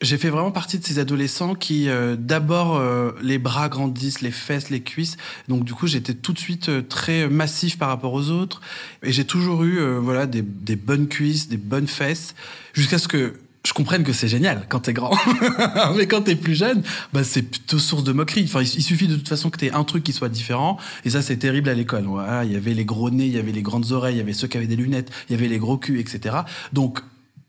[0.00, 4.32] J'ai fait vraiment partie de ces adolescents qui, euh, d'abord, euh, les bras grandissent, les
[4.32, 5.16] fesses, les cuisses.
[5.46, 8.60] Donc, du coup, j'étais tout de suite euh, très massif par rapport aux autres.
[9.04, 12.34] Et j'ai toujours eu, voilà, des, des bonnes cuisses, des bonnes fesses,
[12.72, 13.34] jusqu'à ce que
[13.64, 15.16] je comprenne que c'est génial quand t'es grand.
[15.96, 16.82] Mais quand t'es plus jeune,
[17.12, 18.44] bah, c'est plutôt source de moquerie.
[18.44, 20.78] Enfin, il suffit de toute façon que t'aies un truc qui soit différent.
[21.04, 22.04] Et ça, c'est terrible à l'école.
[22.04, 24.22] Voilà, il y avait les gros nez, il y avait les grandes oreilles, il y
[24.22, 26.38] avait ceux qui avaient des lunettes, il y avait les gros culs, etc.
[26.72, 27.00] Donc,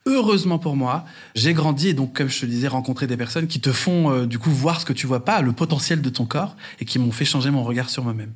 [0.05, 3.59] heureusement pour moi, j'ai grandi et donc, comme je te disais, rencontré des personnes qui
[3.59, 6.26] te font, euh, du coup, voir ce que tu vois pas, le potentiel de ton
[6.26, 8.34] corps et qui m'ont fait changer mon regard sur moi-même.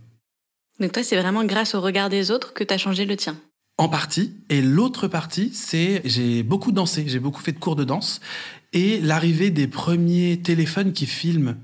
[0.79, 3.37] Donc toi, c'est vraiment grâce au regard des autres que t'as changé le tien
[3.77, 4.33] en partie.
[4.49, 8.19] Et l'autre partie, c'est j'ai beaucoup dansé, j'ai beaucoup fait de cours de danse.
[8.73, 11.55] Et l'arrivée des premiers téléphones qui filment.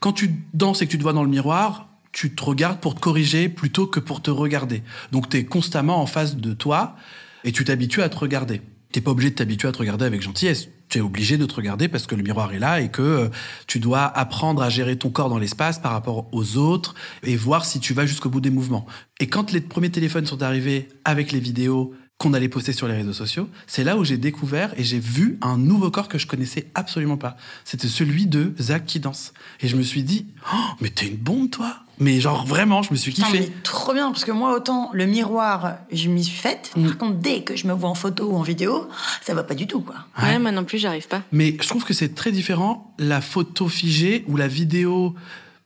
[0.00, 2.94] Quand tu danses et que tu te vois dans le miroir, tu te regardes pour
[2.94, 4.82] te corriger plutôt que pour te regarder.
[5.12, 6.96] Donc tu es constamment en face de toi
[7.44, 8.62] et tu t'habitues à te regarder.
[8.92, 11.54] T'es pas obligé de t'habituer à te regarder avec gentillesse tu es obligé de te
[11.54, 13.28] regarder parce que le miroir est là et que euh,
[13.66, 17.64] tu dois apprendre à gérer ton corps dans l'espace par rapport aux autres et voir
[17.64, 18.86] si tu vas jusqu'au bout des mouvements.
[19.20, 22.94] Et quand les premiers téléphones sont arrivés avec les vidéos qu'on allait poster sur les
[22.94, 26.26] réseaux sociaux, c'est là où j'ai découvert et j'ai vu un nouveau corps que je
[26.26, 27.36] connaissais absolument pas.
[27.64, 29.32] C'était celui de Zach qui danse.
[29.60, 32.92] Et je me suis dit, oh, mais t'es une bombe, toi mais genre vraiment, je
[32.92, 33.40] me suis kiffé.
[33.40, 36.70] mais trop bien, parce que moi, autant le miroir, je m'y suis faite.
[36.76, 36.86] Mm.
[36.86, 38.88] Par contre, dès que je me vois en photo ou en vidéo,
[39.22, 39.96] ça va pas du tout, quoi.
[40.22, 41.22] Ouais, moi non plus, j'arrive pas.
[41.32, 45.14] Mais je trouve que c'est très différent la photo figée ou la vidéo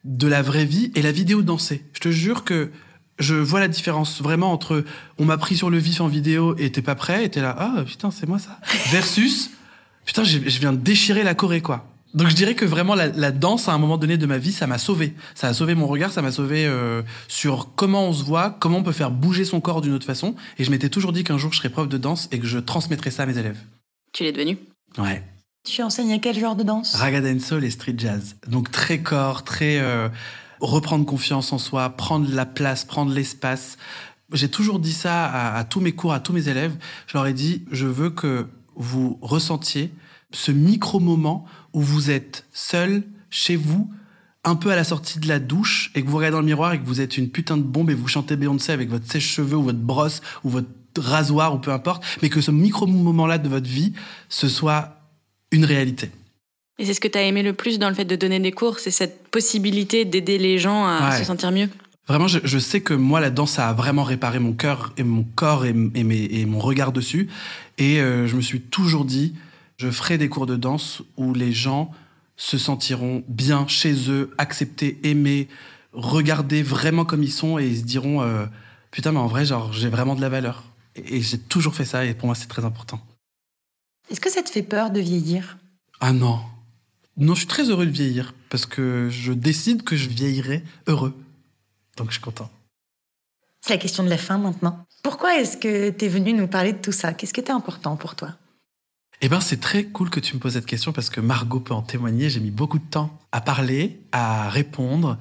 [0.04, 1.84] de la vraie vie et la vidéo dansée.
[1.92, 2.70] Je te jure que
[3.18, 4.84] je vois la différence vraiment entre
[5.18, 7.54] on m'a pris sur le vif en vidéo et t'es pas prêt et t'es là,
[7.58, 8.58] ah putain, c'est moi ça.
[8.90, 9.50] Versus,
[10.04, 11.91] putain, je je viens de déchirer la Corée, quoi.
[12.14, 14.52] Donc je dirais que vraiment la, la danse à un moment donné de ma vie,
[14.52, 15.14] ça m'a sauvé.
[15.34, 18.78] Ça a sauvé mon regard, ça m'a sauvé euh, sur comment on se voit, comment
[18.78, 20.34] on peut faire bouger son corps d'une autre façon.
[20.58, 22.58] Et je m'étais toujours dit qu'un jour je serais prof de danse et que je
[22.58, 23.58] transmettrais ça à mes élèves.
[24.12, 24.58] Tu l'es devenu.
[24.98, 25.22] Ouais.
[25.64, 26.94] Tu enseignes à quel genre de danse?
[26.96, 28.36] Raga dancehall et street jazz.
[28.46, 30.08] Donc très corps, très euh,
[30.60, 33.78] reprendre confiance en soi, prendre la place, prendre l'espace.
[34.32, 36.74] J'ai toujours dit ça à, à tous mes cours, à tous mes élèves.
[37.06, 39.92] Je leur ai dit, je veux que vous ressentiez
[40.32, 43.90] ce micro-moment où vous êtes seul, chez vous,
[44.44, 46.72] un peu à la sortie de la douche, et que vous regardez dans le miroir
[46.72, 49.56] et que vous êtes une putain de bombe et vous chantez Beyoncé avec votre sèche-cheveux
[49.56, 50.68] ou votre brosse ou votre
[50.98, 53.92] rasoir ou peu importe, mais que ce micro-moment-là de votre vie,
[54.28, 54.98] ce soit
[55.52, 56.10] une réalité.
[56.78, 58.52] Et c'est ce que tu as aimé le plus dans le fait de donner des
[58.52, 61.18] cours, c'est cette possibilité d'aider les gens à Ouais.
[61.18, 61.68] se sentir mieux?
[62.08, 65.04] Vraiment, je, je sais que moi, la danse ça a vraiment réparé mon cœur et
[65.04, 67.28] mon corps et, et mes- et mon regard dessus.
[67.78, 69.34] Et euh, je me suis toujours dit,
[69.76, 71.92] je ferai des cours de danse où les gens
[72.36, 75.48] se sentiront bien chez eux, acceptés, aimés,
[75.92, 78.46] regardés vraiment comme ils sont et ils se diront, euh,
[78.90, 80.64] putain, mais en vrai, genre, j'ai vraiment de la valeur.
[80.96, 83.00] Et, et j'ai toujours fait ça et pour moi, c'est très important.
[84.10, 85.58] Est-ce que ça te fait peur de vieillir?
[86.00, 86.40] Ah non.
[87.16, 91.14] Non, je suis très heureux de vieillir parce que je décide que je vieillirai heureux.
[91.96, 92.50] Donc je suis content.
[93.60, 94.84] C'est la question de la fin maintenant.
[95.02, 97.12] Pourquoi est-ce que tu es venu nous parler de tout ça?
[97.12, 98.34] Qu'est-ce qui était important pour toi?
[99.24, 101.74] Eh ben, c'est très cool que tu me poses cette question parce que Margot peut
[101.74, 102.28] en témoigner.
[102.28, 105.16] J'ai mis beaucoup de temps à parler, à répondre,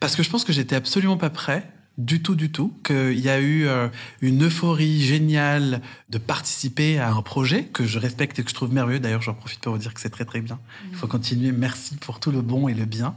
[0.00, 2.74] parce que je pense que j'étais absolument pas prêt, du tout, du tout.
[2.82, 3.88] Qu'il y a eu euh,
[4.20, 8.72] une euphorie géniale de participer à un projet que je respecte et que je trouve
[8.72, 8.98] merveilleux.
[8.98, 10.58] D'ailleurs, j'en profite pour vous dire que c'est très, très bien.
[10.90, 11.52] Il faut continuer.
[11.52, 13.14] Merci pour tout le bon et le bien.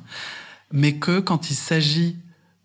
[0.72, 2.16] Mais que quand il s'agit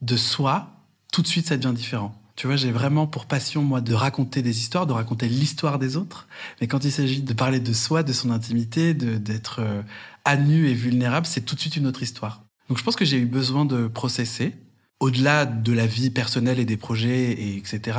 [0.02, 0.76] de soi,
[1.10, 2.21] tout de suite, ça devient différent.
[2.42, 5.96] Tu vois, j'ai vraiment pour passion, moi, de raconter des histoires, de raconter l'histoire des
[5.96, 6.26] autres.
[6.60, 9.80] Mais quand il s'agit de parler de soi, de son intimité, d'être euh,
[10.24, 12.42] à nu et vulnérable, c'est tout de suite une autre histoire.
[12.68, 14.56] Donc je pense que j'ai eu besoin de processer,
[14.98, 17.96] au-delà de la vie personnelle et des projets, et etc.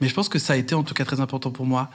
[0.00, 1.88] Mais je pense que ça a été en tout cas très important pour moi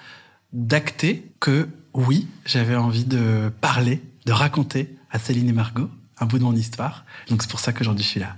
[0.53, 5.89] d'acter que oui, j'avais envie de parler, de raconter à Céline et Margot
[6.19, 7.03] un bout de mon histoire.
[7.29, 8.37] Donc c'est pour ça qu'aujourd'hui je suis là.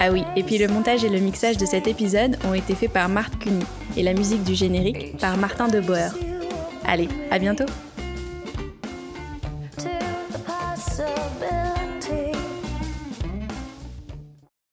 [0.00, 2.92] Ah oui, et puis le montage et le mixage de cet épisode ont été faits
[2.92, 3.64] par Marthe Cuny
[3.96, 6.10] et la musique du générique par Martin de Boer.
[6.86, 7.66] Allez, à bientôt